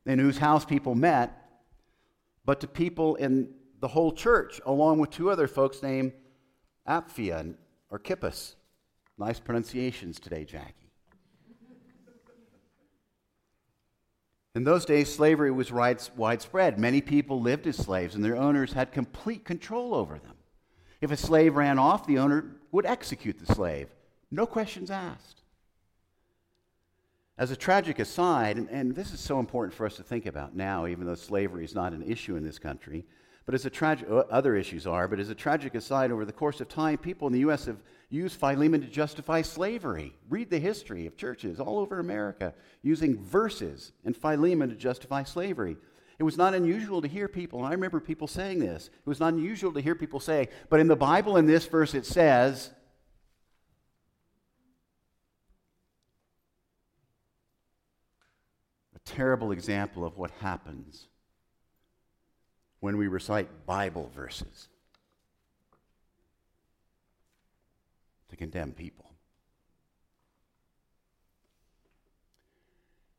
in 0.05 0.17
whose 0.17 0.37
house 0.37 0.63
people 0.63 0.95
met, 0.95 1.37
but 2.45 2.61
to 2.61 2.67
people 2.67 3.15
in 3.15 3.49
the 3.81 3.89
whole 3.89 4.13
church, 4.13 4.61
along 4.65 4.99
with 4.99 5.09
two 5.09 5.29
other 5.29 5.45
folks 5.45 5.83
named 5.83 6.13
Apphia 6.87 7.53
Archippus. 7.91 8.55
Nice 9.17 9.41
pronunciations 9.41 10.17
today, 10.17 10.45
Jackie. 10.45 10.93
In 14.55 14.63
those 14.63 14.85
days, 14.85 15.13
slavery 15.13 15.51
was 15.51 15.69
widespread. 15.69 16.79
Many 16.79 17.01
people 17.01 17.41
lived 17.41 17.67
as 17.67 17.75
slaves, 17.75 18.15
and 18.15 18.23
their 18.23 18.37
owners 18.37 18.71
had 18.71 18.93
complete 18.93 19.43
control 19.43 19.93
over 19.93 20.17
them. 20.17 20.35
If 21.01 21.11
a 21.11 21.17
slave 21.17 21.57
ran 21.57 21.77
off, 21.77 22.07
the 22.07 22.19
owner 22.19 22.55
would 22.71 22.85
execute 22.85 23.37
the 23.37 23.53
slave, 23.53 23.89
no 24.31 24.45
questions 24.45 24.89
asked. 24.89 25.41
As 27.37 27.51
a 27.51 27.55
tragic 27.55 27.99
aside, 27.99 28.57
and, 28.57 28.69
and, 28.69 28.95
this 28.95 29.11
is 29.11 29.19
so 29.19 29.39
important 29.39 29.73
for 29.73 29.85
us 29.85 29.97
to 29.97 30.03
think 30.03 30.25
about 30.25 30.55
now, 30.55 30.87
even 30.87 31.05
though 31.05 31.15
slavery 31.15 31.65
is 31.65 31.75
not 31.75 31.91
an 31.91 32.01
issue 32.01 32.37
in 32.37 32.45
this 32.45 32.57
country, 32.57 33.05
but 33.45 33.53
as 33.53 33.65
a 33.65 33.69
tragic, 33.69 34.07
other 34.09 34.55
issues 34.55 34.87
are, 34.87 35.07
but 35.09 35.19
as 35.19 35.29
a 35.29 35.35
tragic 35.35 35.75
aside, 35.75 36.11
over 36.11 36.23
the 36.23 36.31
course 36.31 36.61
of 36.61 36.69
time, 36.69 36.97
people 36.97 37.27
in 37.27 37.33
the 37.33 37.39
U.S. 37.39 37.65
have 37.65 37.83
used 38.09 38.39
Philemon 38.39 38.79
to 38.81 38.87
justify 38.87 39.41
slavery. 39.41 40.15
Read 40.29 40.49
the 40.49 40.59
history 40.59 41.05
of 41.05 41.17
churches 41.17 41.59
all 41.59 41.77
over 41.79 41.99
America 41.99 42.53
using 42.81 43.21
verses 43.21 43.91
and 44.05 44.15
Philemon 44.15 44.69
to 44.69 44.75
justify 44.75 45.23
slavery. 45.23 45.75
It 46.17 46.23
was 46.23 46.37
not 46.37 46.55
unusual 46.55 47.01
to 47.01 47.07
hear 47.07 47.27
people, 47.27 47.59
and 47.59 47.67
I 47.67 47.71
remember 47.71 47.99
people 47.99 48.27
saying 48.27 48.59
this. 48.59 48.85
It 48.87 49.09
was 49.09 49.19
not 49.19 49.33
unusual 49.33 49.73
to 49.73 49.81
hear 49.81 49.95
people 49.95 50.21
say, 50.21 50.47
but 50.69 50.79
in 50.79 50.87
the 50.87 50.95
Bible, 50.95 51.35
in 51.35 51.45
this 51.45 51.65
verse, 51.65 51.93
it 51.93 52.05
says, 52.05 52.71
terrible 59.05 59.51
example 59.51 60.03
of 60.03 60.17
what 60.17 60.31
happens 60.41 61.07
when 62.79 62.97
we 62.97 63.07
recite 63.07 63.65
Bible 63.65 64.11
verses 64.13 64.67
to 68.29 68.35
condemn 68.35 68.73
people. 68.73 69.05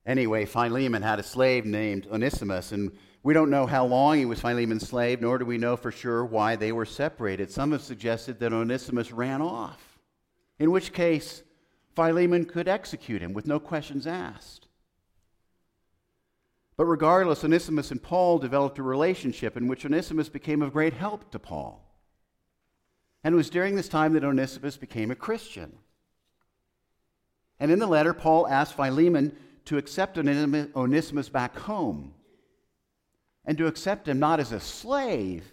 Anyway, 0.04 0.44
Philemon 0.44 1.02
had 1.02 1.18
a 1.18 1.24
slave 1.24 1.66
named 1.66 2.06
Onesimus, 2.12 2.70
and 2.70 2.92
we 3.24 3.34
don't 3.34 3.50
know 3.50 3.66
how 3.66 3.84
long 3.84 4.18
he 4.18 4.24
was 4.24 4.40
Philemon's 4.40 4.88
slave, 4.88 5.20
nor 5.20 5.36
do 5.36 5.44
we 5.44 5.58
know 5.58 5.76
for 5.76 5.90
sure 5.90 6.24
why 6.24 6.54
they 6.54 6.70
were 6.70 6.84
separated. 6.84 7.50
Some 7.50 7.72
have 7.72 7.82
suggested 7.82 8.38
that 8.38 8.52
Onesimus 8.52 9.10
ran 9.10 9.42
off, 9.42 9.98
in 10.60 10.70
which 10.70 10.92
case 10.92 11.42
Philemon 11.96 12.44
could 12.44 12.68
execute 12.68 13.20
him 13.20 13.32
with 13.32 13.48
no 13.48 13.58
questions 13.58 14.06
asked. 14.06 14.65
But 16.76 16.86
regardless, 16.86 17.42
Onesimus 17.42 17.90
and 17.90 18.02
Paul 18.02 18.38
developed 18.38 18.78
a 18.78 18.82
relationship 18.82 19.56
in 19.56 19.66
which 19.66 19.86
Onesimus 19.86 20.28
became 20.28 20.60
of 20.60 20.72
great 20.72 20.92
help 20.92 21.30
to 21.30 21.38
Paul. 21.38 21.82
And 23.24 23.32
it 23.32 23.36
was 23.36 23.50
during 23.50 23.74
this 23.74 23.88
time 23.88 24.12
that 24.12 24.24
Onesimus 24.24 24.76
became 24.76 25.10
a 25.10 25.16
Christian. 25.16 25.78
And 27.58 27.70
in 27.70 27.78
the 27.78 27.86
letter, 27.86 28.12
Paul 28.12 28.46
asked 28.46 28.74
Philemon 28.74 29.34
to 29.64 29.78
accept 29.78 30.18
Onesimus 30.18 31.28
back 31.30 31.56
home 31.56 32.12
and 33.46 33.56
to 33.56 33.66
accept 33.66 34.06
him 34.06 34.18
not 34.18 34.38
as 34.38 34.52
a 34.52 34.60
slave, 34.60 35.50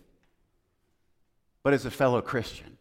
but 1.63 1.73
as 1.73 1.85
a 1.85 1.91
fellow 1.91 2.21
Christian. 2.21 2.77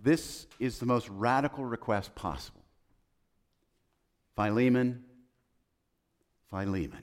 This 0.00 0.46
is 0.58 0.78
the 0.78 0.86
most 0.86 1.08
radical 1.08 1.64
request 1.64 2.14
possible. 2.14 2.64
Philemon, 4.34 5.04
Philemon. 6.50 7.02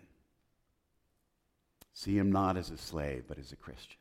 See 1.93 2.17
him 2.17 2.31
not 2.31 2.57
as 2.57 2.71
a 2.71 2.77
slave, 2.77 3.23
but 3.27 3.37
as 3.37 3.51
a 3.51 3.55
Christian. 3.55 3.97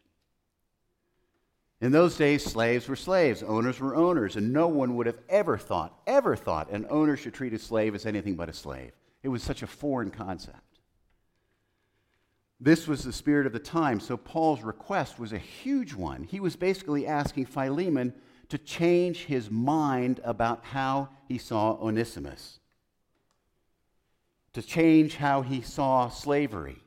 In 1.81 1.93
those 1.93 2.17
days, 2.17 2.45
slaves 2.45 2.89
were 2.89 2.97
slaves, 2.97 3.43
owners 3.43 3.79
were 3.79 3.95
owners, 3.95 4.37
and 4.37 4.53
no 4.53 4.69
one 4.69 4.97
would 4.97 5.07
have 5.07 5.21
ever 5.29 5.59
thought, 5.59 6.01
ever 6.07 6.35
thought, 6.35 6.71
an 6.71 6.87
owner 6.89 7.17
should 7.17 7.35
treat 7.35 7.53
a 7.53 7.59
slave 7.59 7.95
as 7.95 8.07
anything 8.07 8.37
but 8.37 8.49
a 8.49 8.53
slave. 8.53 8.93
It 9.23 9.29
was 9.29 9.43
such 9.43 9.63
a 9.63 9.67
foreign 9.67 10.11
concept. 10.11 10.59
This 12.59 12.89
was 12.89 13.05
the 13.05 13.13
spirit 13.13 13.47
of 13.47 13.53
the 13.53 13.59
time, 13.59 14.01
so 14.01 14.17
Paul's 14.17 14.63
request 14.63 15.19
was 15.19 15.33
a 15.33 15.39
huge 15.39 15.93
one. 15.93 16.23
He 16.25 16.41
was 16.41 16.57
basically 16.57 17.07
asking 17.07 17.47
Philemon 17.47 18.15
to 18.49 18.59
change 18.59 19.25
his 19.25 19.51
mind 19.51 20.21
about 20.25 20.65
how 20.65 21.11
he 21.29 21.37
saw 21.37 21.73
Onesimus 21.81 22.61
to 24.55 24.63
change 24.63 25.17
how 25.17 25.43
he 25.43 25.61
saw 25.61 26.09
slavery 26.09 26.79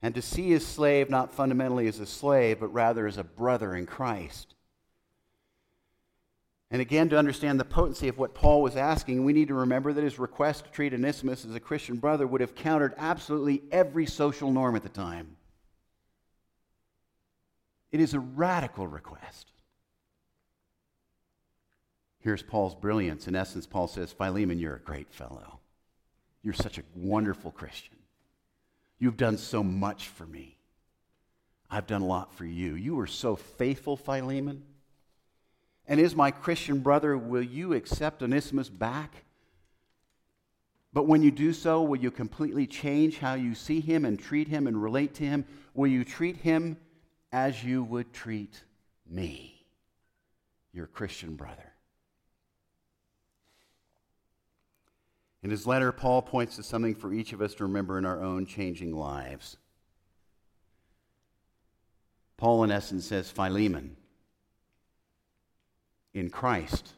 and 0.00 0.14
to 0.14 0.22
see 0.22 0.50
his 0.50 0.64
slave 0.64 1.10
not 1.10 1.32
fundamentally 1.32 1.88
as 1.88 1.98
a 1.98 2.06
slave, 2.06 2.60
but 2.60 2.72
rather 2.72 3.06
as 3.06 3.18
a 3.18 3.24
brother 3.24 3.74
in 3.74 3.86
Christ. 3.86 4.54
And 6.70 6.82
again, 6.82 7.08
to 7.08 7.18
understand 7.18 7.58
the 7.58 7.64
potency 7.64 8.08
of 8.08 8.18
what 8.18 8.34
Paul 8.34 8.62
was 8.62 8.76
asking, 8.76 9.24
we 9.24 9.32
need 9.32 9.48
to 9.48 9.54
remember 9.54 9.92
that 9.92 10.04
his 10.04 10.18
request 10.18 10.66
to 10.66 10.70
treat 10.70 10.92
Onesimus 10.92 11.44
as 11.46 11.54
a 11.54 11.60
Christian 11.60 11.96
brother 11.96 12.26
would 12.26 12.42
have 12.42 12.54
countered 12.54 12.94
absolutely 12.98 13.62
every 13.72 14.04
social 14.04 14.52
norm 14.52 14.76
at 14.76 14.82
the 14.82 14.88
time. 14.90 15.36
It 17.90 18.00
is 18.00 18.12
a 18.12 18.20
radical 18.20 18.86
request. 18.86 19.50
Here's 22.20 22.42
Paul's 22.42 22.74
brilliance. 22.74 23.26
In 23.26 23.34
essence, 23.34 23.66
Paul 23.66 23.88
says, 23.88 24.12
Philemon, 24.12 24.58
you're 24.58 24.76
a 24.76 24.80
great 24.80 25.10
fellow. 25.10 25.60
You're 26.48 26.54
such 26.54 26.78
a 26.78 26.82
wonderful 26.94 27.50
Christian. 27.50 27.98
You've 28.98 29.18
done 29.18 29.36
so 29.36 29.62
much 29.62 30.08
for 30.08 30.24
me. 30.24 30.56
I've 31.70 31.86
done 31.86 32.00
a 32.00 32.06
lot 32.06 32.32
for 32.32 32.46
you. 32.46 32.74
You 32.74 32.94
were 32.94 33.06
so 33.06 33.36
faithful, 33.36 33.98
Philemon. 33.98 34.62
And 35.86 36.00
is 36.00 36.16
my 36.16 36.30
Christian 36.30 36.80
brother, 36.80 37.18
will 37.18 37.42
you 37.42 37.74
accept 37.74 38.22
Onesimus 38.22 38.70
back? 38.70 39.26
But 40.94 41.06
when 41.06 41.22
you 41.22 41.30
do 41.30 41.52
so, 41.52 41.82
will 41.82 42.00
you 42.00 42.10
completely 42.10 42.66
change 42.66 43.18
how 43.18 43.34
you 43.34 43.54
see 43.54 43.80
him 43.80 44.06
and 44.06 44.18
treat 44.18 44.48
him 44.48 44.66
and 44.66 44.82
relate 44.82 45.12
to 45.16 45.24
him? 45.24 45.44
Will 45.74 45.88
you 45.88 46.02
treat 46.02 46.38
him 46.38 46.78
as 47.30 47.62
you 47.62 47.84
would 47.84 48.14
treat 48.14 48.64
me, 49.06 49.66
your 50.72 50.86
Christian 50.86 51.36
brother. 51.36 51.74
In 55.42 55.50
his 55.50 55.66
letter, 55.66 55.92
Paul 55.92 56.22
points 56.22 56.56
to 56.56 56.62
something 56.62 56.94
for 56.94 57.12
each 57.12 57.32
of 57.32 57.40
us 57.40 57.54
to 57.54 57.64
remember 57.64 57.96
in 57.98 58.04
our 58.04 58.20
own 58.20 58.44
changing 58.44 58.94
lives. 58.94 59.56
Paul, 62.36 62.64
in 62.64 62.70
essence, 62.70 63.06
says, 63.06 63.30
Philemon, 63.30 63.96
in 66.14 66.30
Christ, 66.30 66.92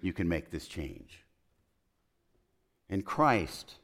you 0.00 0.12
can 0.12 0.28
make 0.28 0.50
this 0.50 0.66
change. 0.66 1.24
In 2.88 3.02
Christ, 3.02 3.74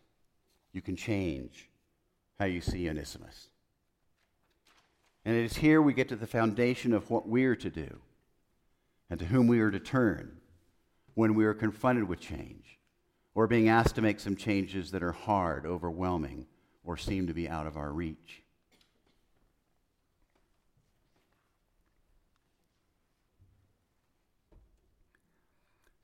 you 0.72 0.80
can 0.80 0.96
change 0.96 1.68
how 2.38 2.46
you 2.46 2.60
see 2.60 2.88
Onesimus. 2.88 3.48
And 5.24 5.36
it 5.36 5.44
is 5.44 5.56
here 5.56 5.82
we 5.82 5.92
get 5.92 6.08
to 6.08 6.16
the 6.16 6.26
foundation 6.26 6.92
of 6.92 7.10
what 7.10 7.28
we 7.28 7.44
are 7.44 7.56
to 7.56 7.70
do 7.70 7.98
and 9.10 9.18
to 9.20 9.26
whom 9.26 9.46
we 9.46 9.60
are 9.60 9.70
to 9.70 9.80
turn 9.80 10.36
when 11.16 11.34
we 11.34 11.46
are 11.46 11.54
confronted 11.54 12.06
with 12.06 12.20
change 12.20 12.78
or 13.34 13.46
being 13.46 13.70
asked 13.70 13.94
to 13.94 14.02
make 14.02 14.20
some 14.20 14.36
changes 14.36 14.90
that 14.90 15.02
are 15.02 15.12
hard, 15.12 15.64
overwhelming, 15.64 16.46
or 16.84 16.98
seem 16.98 17.26
to 17.26 17.32
be 17.32 17.48
out 17.48 17.66
of 17.66 17.78
our 17.78 17.90
reach. 17.90 18.42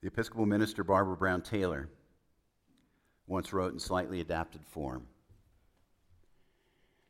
The 0.01 0.07
Episcopal 0.07 0.47
minister 0.47 0.83
Barbara 0.83 1.15
Brown 1.15 1.43
Taylor 1.43 1.89
once 3.27 3.53
wrote 3.53 3.71
in 3.71 3.79
slightly 3.79 4.19
adapted 4.19 4.65
form 4.65 5.05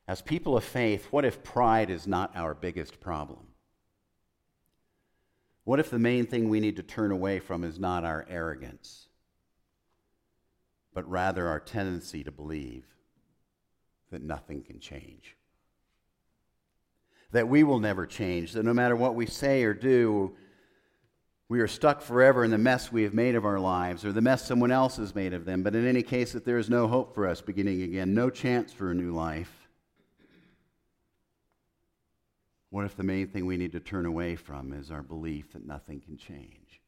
As 0.09 0.21
people 0.21 0.57
of 0.57 0.65
faith, 0.65 1.07
what 1.09 1.23
if 1.23 1.41
pride 1.41 1.89
is 1.89 2.05
not 2.05 2.35
our 2.35 2.53
biggest 2.53 2.99
problem? 2.99 3.52
What 5.65 5.79
if 5.79 5.89
the 5.89 5.99
main 5.99 6.25
thing 6.25 6.49
we 6.49 6.59
need 6.59 6.75
to 6.75 6.83
turn 6.83 7.11
away 7.11 7.39
from 7.39 7.63
is 7.63 7.79
not 7.79 8.03
our 8.03 8.25
arrogance, 8.29 9.07
but 10.93 11.09
rather 11.09 11.47
our 11.47 11.59
tendency 11.59 12.23
to 12.23 12.31
believe 12.31 12.85
that 14.11 14.21
nothing 14.21 14.61
can 14.61 14.79
change? 14.79 15.37
That 17.31 17.47
we 17.47 17.63
will 17.63 17.79
never 17.79 18.05
change, 18.05 18.51
that 18.53 18.65
no 18.65 18.73
matter 18.73 18.95
what 18.95 19.15
we 19.15 19.25
say 19.25 19.63
or 19.63 19.73
do, 19.73 20.35
we 21.47 21.59
are 21.61 21.67
stuck 21.67 22.01
forever 22.01 22.43
in 22.43 22.51
the 22.51 22.57
mess 22.57 22.91
we 22.91 23.03
have 23.03 23.13
made 23.13 23.35
of 23.35 23.45
our 23.45 23.59
lives 23.59 24.03
or 24.03 24.11
the 24.11 24.21
mess 24.21 24.45
someone 24.45 24.71
else 24.71 24.97
has 24.97 25.15
made 25.15 25.33
of 25.33 25.45
them. 25.45 25.63
But 25.63 25.75
in 25.75 25.87
any 25.87 26.03
case, 26.03 26.33
that 26.33 26.45
there 26.45 26.57
is 26.57 26.69
no 26.69 26.87
hope 26.87 27.15
for 27.15 27.27
us 27.27 27.41
beginning 27.41 27.83
again, 27.83 28.13
no 28.13 28.29
chance 28.29 28.73
for 28.73 28.91
a 28.91 28.95
new 28.95 29.13
life. 29.13 29.62
What 32.73 32.85
if 32.85 32.97
the 32.97 33.03
main 33.03 33.27
thing 33.27 33.45
we 33.45 33.55
need 33.55 33.73
to 33.73 33.79
turn 33.79 34.07
away 34.07 34.35
from 34.35 34.73
is 34.73 34.89
our 34.89 35.03
belief 35.03 35.53
that 35.53 35.63
nothing 35.63 36.01
can 36.01 36.17
change? 36.17 36.81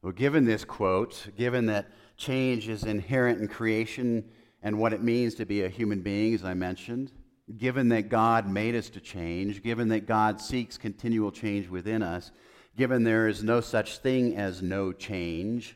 Well, 0.00 0.12
given 0.12 0.44
this 0.44 0.64
quote, 0.64 1.26
given 1.36 1.66
that 1.66 1.90
change 2.16 2.68
is 2.68 2.84
inherent 2.84 3.40
in 3.40 3.48
creation 3.48 4.30
and 4.62 4.78
what 4.78 4.92
it 4.92 5.02
means 5.02 5.34
to 5.34 5.44
be 5.44 5.64
a 5.64 5.68
human 5.68 6.02
being, 6.02 6.34
as 6.34 6.44
I 6.44 6.54
mentioned, 6.54 7.10
given 7.58 7.88
that 7.88 8.10
God 8.10 8.48
made 8.48 8.76
us 8.76 8.90
to 8.90 9.00
change, 9.00 9.60
given 9.64 9.88
that 9.88 10.06
God 10.06 10.40
seeks 10.40 10.78
continual 10.78 11.32
change 11.32 11.68
within 11.68 12.00
us, 12.00 12.30
given 12.76 13.02
there 13.02 13.26
is 13.26 13.42
no 13.42 13.60
such 13.60 13.98
thing 13.98 14.36
as 14.36 14.62
no 14.62 14.92
change, 14.92 15.74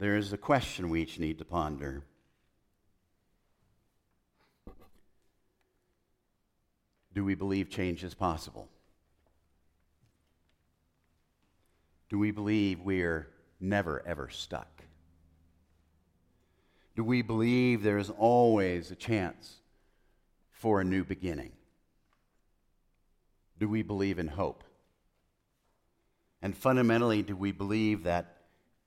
there 0.00 0.16
is 0.16 0.32
a 0.32 0.36
question 0.36 0.90
we 0.90 1.02
each 1.02 1.20
need 1.20 1.38
to 1.38 1.44
ponder. 1.44 2.02
Do 7.18 7.24
we 7.24 7.34
believe 7.34 7.68
change 7.68 8.04
is 8.04 8.14
possible? 8.14 8.68
Do 12.08 12.16
we 12.16 12.30
believe 12.30 12.78
we're 12.78 13.26
never, 13.58 14.06
ever 14.06 14.28
stuck? 14.28 14.84
Do 16.94 17.02
we 17.02 17.22
believe 17.22 17.82
there 17.82 17.98
is 17.98 18.10
always 18.10 18.92
a 18.92 18.94
chance 18.94 19.56
for 20.52 20.80
a 20.80 20.84
new 20.84 21.02
beginning? 21.02 21.50
Do 23.58 23.68
we 23.68 23.82
believe 23.82 24.20
in 24.20 24.28
hope? 24.28 24.62
And 26.40 26.56
fundamentally, 26.56 27.22
do 27.22 27.34
we 27.34 27.50
believe 27.50 28.04
that 28.04 28.36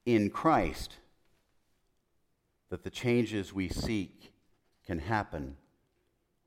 in 0.05 0.29
Christ, 0.29 0.95
that 2.69 2.85
the 2.85 2.89
changes 2.89 3.51
we 3.51 3.67
seek 3.67 4.31
can 4.85 4.99
happen 4.99 5.57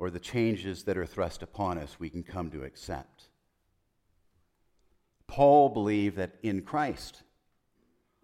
or 0.04 0.10
the 0.10 0.20
changes 0.20 0.82
that 0.82 0.98
are 0.98 1.06
thrust 1.06 1.42
upon 1.42 1.78
us 1.78 1.96
we 1.98 2.10
can 2.10 2.22
come 2.22 2.50
to 2.50 2.62
accept. 2.62 3.30
Paul 5.26 5.70
believed 5.70 6.18
that 6.18 6.34
in 6.42 6.60
Christ, 6.60 7.22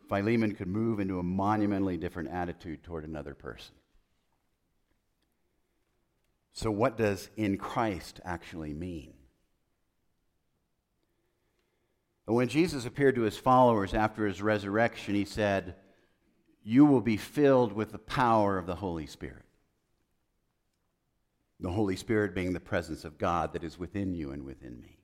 Philemon 0.07 0.55
could 0.55 0.67
move 0.67 1.01
into 1.01 1.19
a 1.19 1.23
monumentally 1.23 1.97
different 1.97 2.29
attitude 2.29 2.83
toward 2.83 3.07
another 3.07 3.35
person. 3.35 3.75
So, 6.53 6.71
what 6.71 6.99
does 6.99 7.31
in 7.39 7.57
Christ 7.57 8.21
actually 8.27 8.75
mean? 8.75 9.15
When 12.27 12.49
Jesus 12.49 12.85
appeared 12.85 13.15
to 13.15 13.23
his 13.23 13.39
followers 13.39 13.95
after 13.95 14.27
his 14.27 14.43
resurrection, 14.43 15.15
he 15.15 15.25
said, 15.25 15.77
You 16.63 16.85
will 16.85 17.01
be 17.01 17.17
filled 17.17 17.73
with 17.73 17.91
the 17.91 17.99
power 17.99 18.59
of 18.59 18.67
the 18.67 18.75
Holy 18.75 19.07
Spirit 19.07 19.47
the 21.61 21.71
Holy 21.71 21.97
Spirit 21.97 22.35
being 22.35 22.53
the 22.53 22.61
presence 22.61 23.05
of 23.05 23.19
God 23.19 23.53
that 23.53 23.65
is 23.65 23.79
within 23.79 24.15
you 24.15 24.33
and 24.33 24.45
within 24.45 24.81
me. 24.81 24.99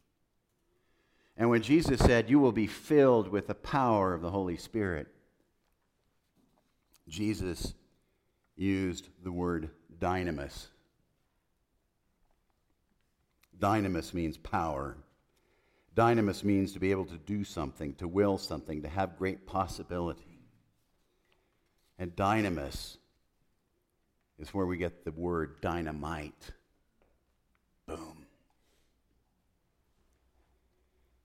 And 1.37 1.51
when 1.51 1.63
Jesus 1.63 2.01
said, 2.01 2.31
You 2.31 2.39
will 2.39 2.53
be 2.53 2.67
filled 2.67 3.29
with 3.29 3.47
the 3.47 3.55
power 3.55 4.15
of 4.15 4.23
the 4.23 4.31
Holy 4.31 4.57
Spirit, 4.57 5.09
Jesus 7.09 7.75
used 8.57 9.09
the 9.23 9.33
word 9.33 9.71
dynamis. 9.99 10.69
Dynamis 13.59 14.15
means 14.15 14.37
power. 14.37 14.97
Dynamis 15.95 16.43
means 16.45 16.73
to 16.73 16.81
be 16.81 16.91
able 16.91 17.07
to 17.07 17.19
do 17.19 17.45
something, 17.45 17.95
to 17.95 18.09
will 18.09 18.39
something, 18.39 18.83
to 18.83 18.89
have 18.89 19.19
great 19.19 19.47
possibility. 19.47 20.41
And 21.99 22.15
dynamis 22.15 22.97
is 24.39 24.53
where 24.53 24.67
we 24.67 24.77
get 24.77 25.05
the 25.05 25.13
word 25.13 25.61
dynamite. 25.61 26.51
Boom. 27.87 28.27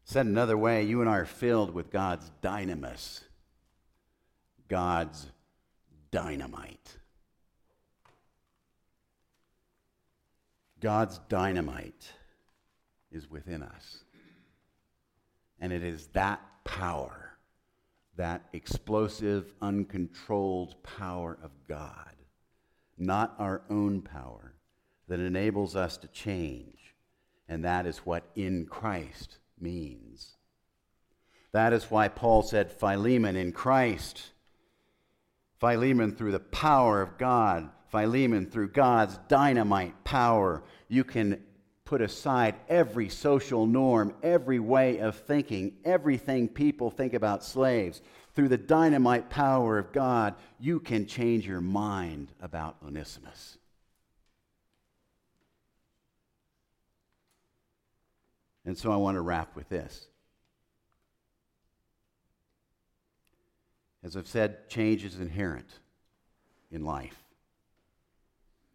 Said 0.05 0.25
another 0.25 0.57
way, 0.57 0.83
you 0.83 1.01
and 1.01 1.09
I 1.09 1.17
are 1.17 1.25
filled 1.25 1.73
with 1.73 1.89
God's 1.89 2.29
dynamis, 2.41 3.21
God's 4.67 5.27
dynamite. 6.11 6.97
God's 10.79 11.19
dynamite 11.29 12.11
is 13.11 13.29
within 13.29 13.61
us. 13.61 14.03
And 15.59 15.71
it 15.71 15.83
is 15.83 16.07
that 16.07 16.41
power, 16.63 17.37
that 18.17 18.41
explosive, 18.51 19.53
uncontrolled 19.61 20.81
power 20.83 21.37
of 21.43 21.51
God 21.67 22.15
not 23.01 23.35
our 23.39 23.63
own 23.69 24.01
power, 24.01 24.53
that 25.07 25.19
enables 25.19 25.75
us 25.75 25.97
to 25.97 26.07
change. 26.07 26.95
And 27.49 27.65
that 27.65 27.85
is 27.85 27.97
what 27.99 28.23
in 28.35 28.65
Christ 28.65 29.39
means. 29.59 30.37
That 31.51 31.73
is 31.73 31.91
why 31.91 32.07
Paul 32.07 32.43
said, 32.43 32.71
Philemon 32.71 33.35
in 33.35 33.51
Christ. 33.51 34.31
Philemon 35.59 36.15
through 36.15 36.31
the 36.31 36.39
power 36.39 37.01
of 37.01 37.17
God. 37.17 37.69
Philemon 37.89 38.49
through 38.49 38.69
God's 38.69 39.17
dynamite 39.27 40.03
power. 40.05 40.63
You 40.87 41.03
can 41.03 41.43
put 41.91 42.01
aside 42.01 42.55
every 42.69 43.09
social 43.09 43.65
norm, 43.65 44.13
every 44.23 44.59
way 44.59 44.99
of 44.99 45.13
thinking, 45.13 45.73
everything 45.83 46.47
people 46.47 46.89
think 46.89 47.13
about 47.13 47.43
slaves 47.43 48.01
through 48.33 48.47
the 48.47 48.57
dynamite 48.57 49.29
power 49.29 49.77
of 49.77 49.91
God, 49.91 50.35
you 50.57 50.79
can 50.79 51.05
change 51.05 51.45
your 51.45 51.59
mind 51.59 52.31
about 52.41 52.77
Onesimus. 52.81 53.57
And 58.63 58.77
so 58.77 58.89
I 58.89 58.95
want 58.95 59.15
to 59.15 59.21
wrap 59.21 59.53
with 59.57 59.67
this. 59.67 60.07
As 64.01 64.15
I've 64.15 64.29
said, 64.29 64.69
change 64.69 65.03
is 65.03 65.19
inherent 65.19 65.67
in 66.71 66.85
life. 66.85 67.21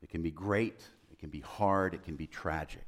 It 0.03 0.11
can 0.11 0.21
be 0.21 0.31
great, 0.31 0.83
it 1.11 1.19
can 1.19 1.31
be 1.31 1.41
hard, 1.41 1.95
it 1.95 2.05
can 2.05 2.17
be 2.17 2.27
tragic. 2.27 2.85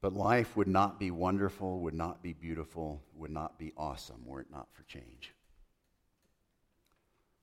But 0.00 0.14
life 0.14 0.56
would 0.56 0.68
not 0.68 0.98
be 0.98 1.10
wonderful, 1.10 1.80
would 1.80 1.94
not 1.94 2.22
be 2.22 2.32
beautiful, 2.32 3.02
would 3.14 3.30
not 3.30 3.58
be 3.58 3.72
awesome 3.76 4.24
were 4.24 4.40
it 4.40 4.50
not 4.50 4.68
for 4.72 4.82
change. 4.84 5.34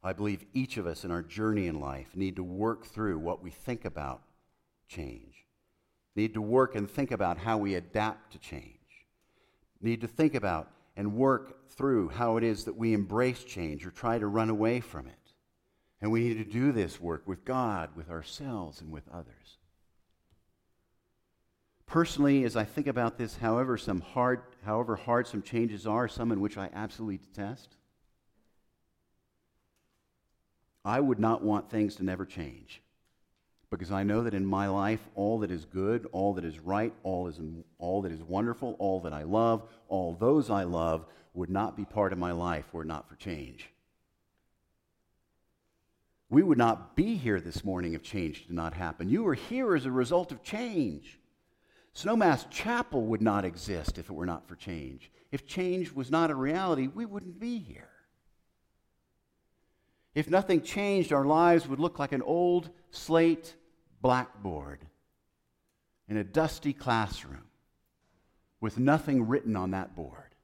I 0.04 0.14
believe 0.14 0.46
each 0.54 0.78
of 0.78 0.88
us 0.88 1.04
in 1.04 1.12
our 1.12 1.22
journey 1.22 1.68
in 1.68 1.80
life 1.80 2.16
need 2.16 2.36
to 2.38 2.44
work 2.44 2.86
through 2.86 3.20
what 3.20 3.44
we 3.44 3.52
think 3.52 3.86
about 3.86 4.22
change, 4.88 5.46
need 6.16 6.34
to 6.34 6.42
work 6.42 6.76
and 6.76 6.90
think 6.90 7.12
about 7.12 7.38
how 7.38 7.58
we 7.58 7.76
adapt 7.76 8.32
to 8.32 8.40
change, 8.40 9.06
need 9.82 10.02
to 10.02 10.08
think 10.08 10.34
about 10.34 10.72
and 10.96 11.14
work 11.14 11.70
through 11.70 12.10
how 12.10 12.38
it 12.38 12.44
is 12.44 12.64
that 12.66 12.76
we 12.76 12.94
embrace 12.94 13.44
change 13.44 13.86
or 13.86 13.92
try 13.92 14.18
to 14.18 14.28
run 14.28 14.50
away 14.50 14.80
from 14.80 15.08
it. 15.08 15.14
And 16.02 16.12
we 16.12 16.22
need 16.28 16.38
to 16.38 16.52
do 16.52 16.72
this 16.72 17.00
work 17.00 17.28
with 17.28 17.46
God, 17.46 17.96
with 17.96 18.10
ourselves, 18.10 18.82
and 18.82 18.92
with 18.92 19.08
others. 19.12 19.57
Personally, 21.88 22.44
as 22.44 22.58
I 22.58 22.66
think 22.66 22.88
about 22.88 23.18
this, 23.18 23.38
however, 23.38 23.78
some 23.78 24.02
hard, 24.02 24.42
however 24.66 24.98
hard 24.98 25.26
some 25.26 25.42
changes 25.42 25.88
are, 25.88 26.10
some 26.10 26.34
in 26.34 26.42
which 26.42 26.58
I 26.58 26.70
absolutely 26.74 27.18
detest, 27.18 27.78
I 30.84 31.00
would 31.00 31.20
not 31.20 31.44
want 31.44 31.70
things 31.70 31.96
to 31.96 32.04
never 32.04 32.26
change. 32.26 32.82
Because 33.70 33.92
I 33.92 34.04
know 34.04 34.24
that 34.24 34.34
in 34.34 34.46
my 34.46 34.68
life, 34.68 35.02
all 35.16 35.40
that 35.40 35.52
is 35.52 35.66
good, 35.66 36.08
all 36.12 36.34
that 36.36 36.46
is 36.46 36.60
right, 36.60 36.94
all, 37.04 37.28
is, 37.28 37.40
all 37.80 38.02
that 38.02 38.12
is 38.12 38.22
wonderful, 38.22 38.76
all 38.80 39.02
that 39.02 39.14
I 39.14 39.24
love, 39.24 39.64
all 39.88 40.14
those 40.14 40.50
I 40.50 40.64
love 40.64 41.06
would 41.34 41.50
not 41.50 41.78
be 41.78 41.86
part 41.86 42.14
of 42.14 42.20
my 42.20 42.32
life 42.32 42.66
were 42.74 42.86
not 42.86 43.08
for 43.08 43.16
change. 43.16 43.70
We 46.30 46.44
would 46.44 46.58
not 46.58 46.96
be 46.96 47.16
here 47.16 47.40
this 47.40 47.64
morning 47.64 47.94
if 47.94 48.04
change 48.04 48.48
did 48.48 48.56
not 48.56 48.74
happen. 48.74 49.10
You 49.10 49.26
are 49.28 49.34
here 49.34 49.76
as 49.76 49.86
a 49.86 49.92
result 49.92 50.32
of 50.32 50.44
change. 50.44 51.20
Snowmass 51.98 52.48
Chapel 52.52 53.08
would 53.08 53.24
not 53.24 53.44
exist 53.44 53.98
if 53.98 54.08
it 54.08 54.14
were 54.14 54.28
not 54.28 54.48
for 54.48 54.56
change. 54.56 55.10
If 55.32 55.48
change 55.48 55.92
was 55.92 56.12
not 56.12 56.30
a 56.30 56.36
reality, 56.36 56.88
we 56.88 57.06
wouldn't 57.06 57.40
be 57.40 57.58
here. 57.58 57.90
If 60.14 60.30
nothing 60.30 60.62
changed, 60.62 61.12
our 61.12 61.26
lives 61.26 61.68
would 61.68 61.80
look 61.80 61.98
like 61.98 62.12
an 62.12 62.22
old 62.22 62.70
slate 62.92 63.56
blackboard 64.00 64.86
in 66.08 66.18
a 66.18 66.24
dusty 66.24 66.72
classroom 66.72 67.46
with 68.62 68.78
nothing 68.78 69.28
written 69.28 69.56
on 69.56 69.72
that 69.72 69.96
board. 69.96 70.36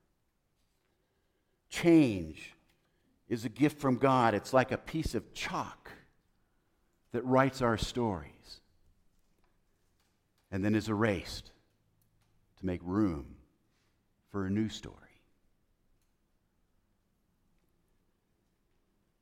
Change 1.70 2.56
is 3.30 3.46
a 3.46 3.50
gift 3.50 3.80
from 3.80 3.98
God. 3.98 4.34
It's 4.34 4.54
like 4.54 4.72
a 4.72 4.78
piece 4.78 5.13
of 5.13 5.36
chalk 5.36 5.92
that 7.12 7.24
writes 7.26 7.62
our 7.62 7.78
stories 7.78 8.33
and 10.54 10.63
then 10.63 10.76
is 10.76 10.88
erased 10.88 11.52
to 12.60 12.66
make 12.66 12.80
room 12.84 13.26
for 14.30 14.46
a 14.46 14.52
new 14.52 14.70
story. 14.70 14.98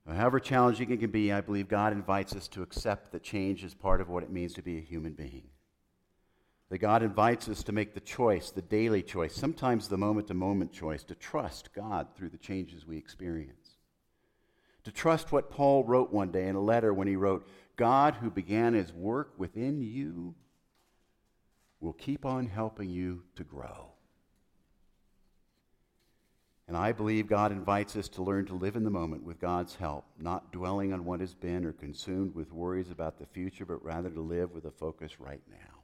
However 0.05 0.41
challenging 0.41 0.91
it 0.91 0.99
can 0.99 1.09
be, 1.09 1.31
I 1.31 1.39
believe 1.39 1.69
God 1.69 1.93
invites 1.93 2.35
us 2.35 2.49
to 2.49 2.61
accept 2.61 3.13
that 3.13 3.23
change 3.23 3.63
is 3.63 3.73
part 3.73 4.01
of 4.01 4.09
what 4.09 4.23
it 4.23 4.29
means 4.29 4.53
to 4.55 4.61
be 4.61 4.77
a 4.77 4.81
human 4.81 5.13
being. 5.13 5.43
That 6.67 6.79
God 6.79 7.01
invites 7.01 7.47
us 7.47 7.63
to 7.63 7.71
make 7.71 7.93
the 7.93 8.01
choice, 8.01 8.51
the 8.51 8.61
daily 8.61 9.01
choice, 9.01 9.33
sometimes 9.33 9.87
the 9.87 9.97
moment 9.97 10.27
to 10.27 10.33
moment 10.33 10.73
choice, 10.73 11.03
to 11.05 11.15
trust 11.15 11.73
God 11.73 12.07
through 12.13 12.29
the 12.29 12.37
changes 12.37 12.85
we 12.85 12.97
experience. 12.97 13.77
To 14.83 14.91
trust 14.91 15.31
what 15.31 15.49
Paul 15.49 15.85
wrote 15.85 16.11
one 16.11 16.31
day 16.31 16.49
in 16.49 16.55
a 16.55 16.61
letter 16.61 16.93
when 16.93 17.07
he 17.07 17.15
wrote, 17.15 17.47
God 17.77 18.15
who 18.15 18.29
began 18.29 18.73
his 18.73 18.91
work 18.91 19.33
within 19.37 19.81
you 19.81 20.35
will 21.81 21.93
keep 21.93 22.25
on 22.25 22.47
helping 22.47 22.89
you 22.89 23.23
to 23.35 23.43
grow. 23.43 23.87
And 26.67 26.77
I 26.77 26.93
believe 26.93 27.27
God 27.27 27.51
invites 27.51 27.97
us 27.97 28.07
to 28.09 28.23
learn 28.23 28.45
to 28.45 28.53
live 28.53 28.77
in 28.77 28.85
the 28.85 28.89
moment 28.89 29.23
with 29.23 29.41
God's 29.41 29.75
help, 29.75 30.05
not 30.17 30.53
dwelling 30.53 30.93
on 30.93 31.03
what 31.03 31.19
has 31.19 31.33
been 31.33 31.65
or 31.65 31.73
consumed 31.73 32.33
with 32.33 32.53
worries 32.53 32.89
about 32.89 33.19
the 33.19 33.25
future, 33.25 33.65
but 33.65 33.83
rather 33.83 34.09
to 34.09 34.21
live 34.21 34.53
with 34.53 34.63
a 34.63 34.71
focus 34.71 35.19
right 35.19 35.41
now. 35.49 35.81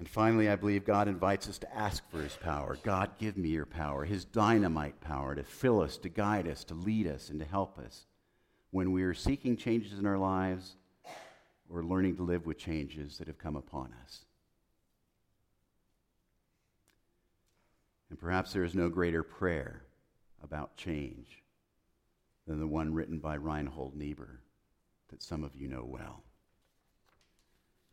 And 0.00 0.08
finally, 0.08 0.48
I 0.48 0.56
believe 0.56 0.84
God 0.84 1.06
invites 1.06 1.48
us 1.48 1.58
to 1.58 1.76
ask 1.76 2.08
for 2.10 2.20
His 2.20 2.36
power. 2.36 2.76
God, 2.82 3.10
give 3.18 3.36
me 3.36 3.50
your 3.50 3.66
power, 3.66 4.04
His 4.04 4.24
dynamite 4.24 5.00
power 5.00 5.34
to 5.34 5.42
fill 5.44 5.80
us, 5.80 5.96
to 5.98 6.08
guide 6.08 6.48
us, 6.48 6.64
to 6.64 6.74
lead 6.74 7.06
us, 7.06 7.30
and 7.30 7.38
to 7.38 7.46
help 7.46 7.78
us 7.78 8.06
when 8.70 8.92
we 8.92 9.02
are 9.02 9.14
seeking 9.14 9.56
changes 9.56 9.98
in 9.98 10.06
our 10.06 10.18
lives 10.18 10.76
or 11.70 11.84
learning 11.84 12.16
to 12.16 12.22
live 12.22 12.46
with 12.46 12.58
changes 12.58 13.18
that 13.18 13.26
have 13.26 13.38
come 13.38 13.56
upon 13.56 13.92
us. 14.04 14.24
And 18.10 18.18
perhaps 18.18 18.52
there 18.52 18.64
is 18.64 18.74
no 18.74 18.88
greater 18.88 19.22
prayer 19.22 19.82
about 20.42 20.76
change 20.76 21.42
than 22.46 22.58
the 22.58 22.66
one 22.66 22.94
written 22.94 23.18
by 23.18 23.36
Reinhold 23.36 23.94
Niebuhr 23.94 24.40
that 25.10 25.22
some 25.22 25.44
of 25.44 25.54
you 25.54 25.68
know 25.68 25.84
well. 25.84 26.22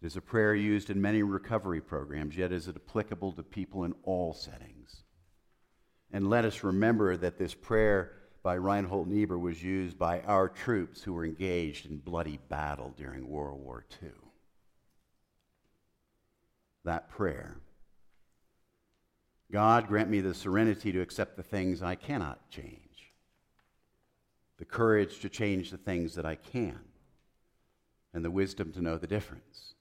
It 0.01 0.05
is 0.05 0.15
a 0.15 0.21
prayer 0.21 0.53
used 0.53 0.89
in 0.89 1.01
many 1.01 1.23
recovery 1.23 1.81
programs, 1.81 2.38
yet 2.38 2.51
is 2.51 2.67
it 2.67 2.75
applicable 2.75 3.33
to 3.33 3.43
people 3.43 3.83
in 3.83 3.93
all 4.03 4.33
settings. 4.33 5.03
And 6.11 6.29
let 6.29 6.45
us 6.45 6.63
remember 6.63 7.17
that 7.17 7.38
this 7.38 7.53
prayer 7.53 8.11
by 8.45 8.53
Reinhold 8.53 9.08
Niebuhr 9.08 9.39
was 9.39 9.63
used 9.63 9.97
by 9.97 10.19
our 10.21 10.47
troops 10.47 11.01
who 11.01 11.13
were 11.13 11.25
engaged 11.25 11.88
in 11.88 11.97
bloody 11.97 12.38
battle 12.47 12.93
during 12.95 13.27
World 13.27 13.60
War 13.60 13.84
II. 14.03 14.12
That 16.84 17.10
prayer 17.10 17.58
God, 19.51 19.88
grant 19.88 20.12
me 20.12 20.21
the 20.21 20.36
serenity 20.36 20.91
to 20.91 21.01
accept 21.01 21.38
the 21.38 21.43
things 21.43 21.81
I 21.81 21.95
cannot 21.95 22.51
change, 22.51 23.12
the 24.60 24.65
courage 24.65 25.21
to 25.21 25.29
change 25.29 25.71
the 25.71 25.77
things 25.77 26.13
that 26.13 26.25
I 26.25 26.36
can, 26.36 26.81
and 28.13 28.23
the 28.23 28.29
wisdom 28.29 28.71
to 28.73 28.81
know 28.81 28.99
the 28.99 29.08
difference. 29.08 29.73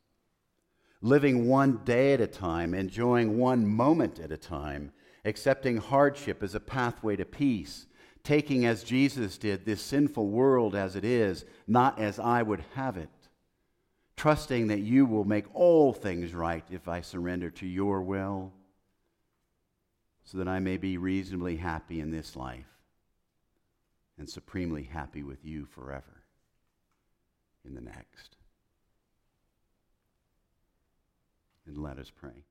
Living 1.02 1.48
one 1.48 1.82
day 1.84 2.14
at 2.14 2.20
a 2.22 2.26
time, 2.26 2.72
enjoying 2.72 3.36
one 3.36 3.66
moment 3.66 4.18
at 4.18 4.32
a 4.32 4.38
time, 4.38 4.92
accepting 5.22 5.76
hardship 5.76 6.42
as 6.42 6.54
a 6.54 6.60
pathway 6.60 7.14
to 7.16 7.26
peace, 7.26 7.84
taking 8.24 8.64
as 8.64 8.82
Jesus 8.82 9.36
did 9.36 9.64
this 9.64 9.82
sinful 9.82 10.26
world 10.26 10.74
as 10.74 10.96
it 10.96 11.04
is, 11.04 11.44
not 11.68 11.98
as 11.98 12.18
I 12.18 12.42
would 12.42 12.64
have 12.74 12.96
it, 12.96 13.10
trusting 14.16 14.68
that 14.68 14.80
you 14.80 15.04
will 15.04 15.24
make 15.24 15.44
all 15.54 15.92
things 15.92 16.34
right 16.34 16.64
if 16.70 16.88
I 16.88 17.02
surrender 17.02 17.50
to 17.50 17.66
your 17.66 18.02
will 18.02 18.52
so 20.24 20.38
that 20.38 20.48
I 20.48 20.58
may 20.58 20.78
be 20.78 20.96
reasonably 20.96 21.56
happy 21.56 22.00
in 22.00 22.10
this 22.10 22.34
life 22.34 22.64
and 24.16 24.28
supremely 24.28 24.84
happy 24.84 25.22
with 25.22 25.44
you 25.44 25.66
forever 25.66 26.22
in 27.66 27.74
the 27.74 27.80
next. 27.82 28.36
And 31.66 31.76
let 31.76 31.98
us 31.98 32.10
pray. 32.10 32.44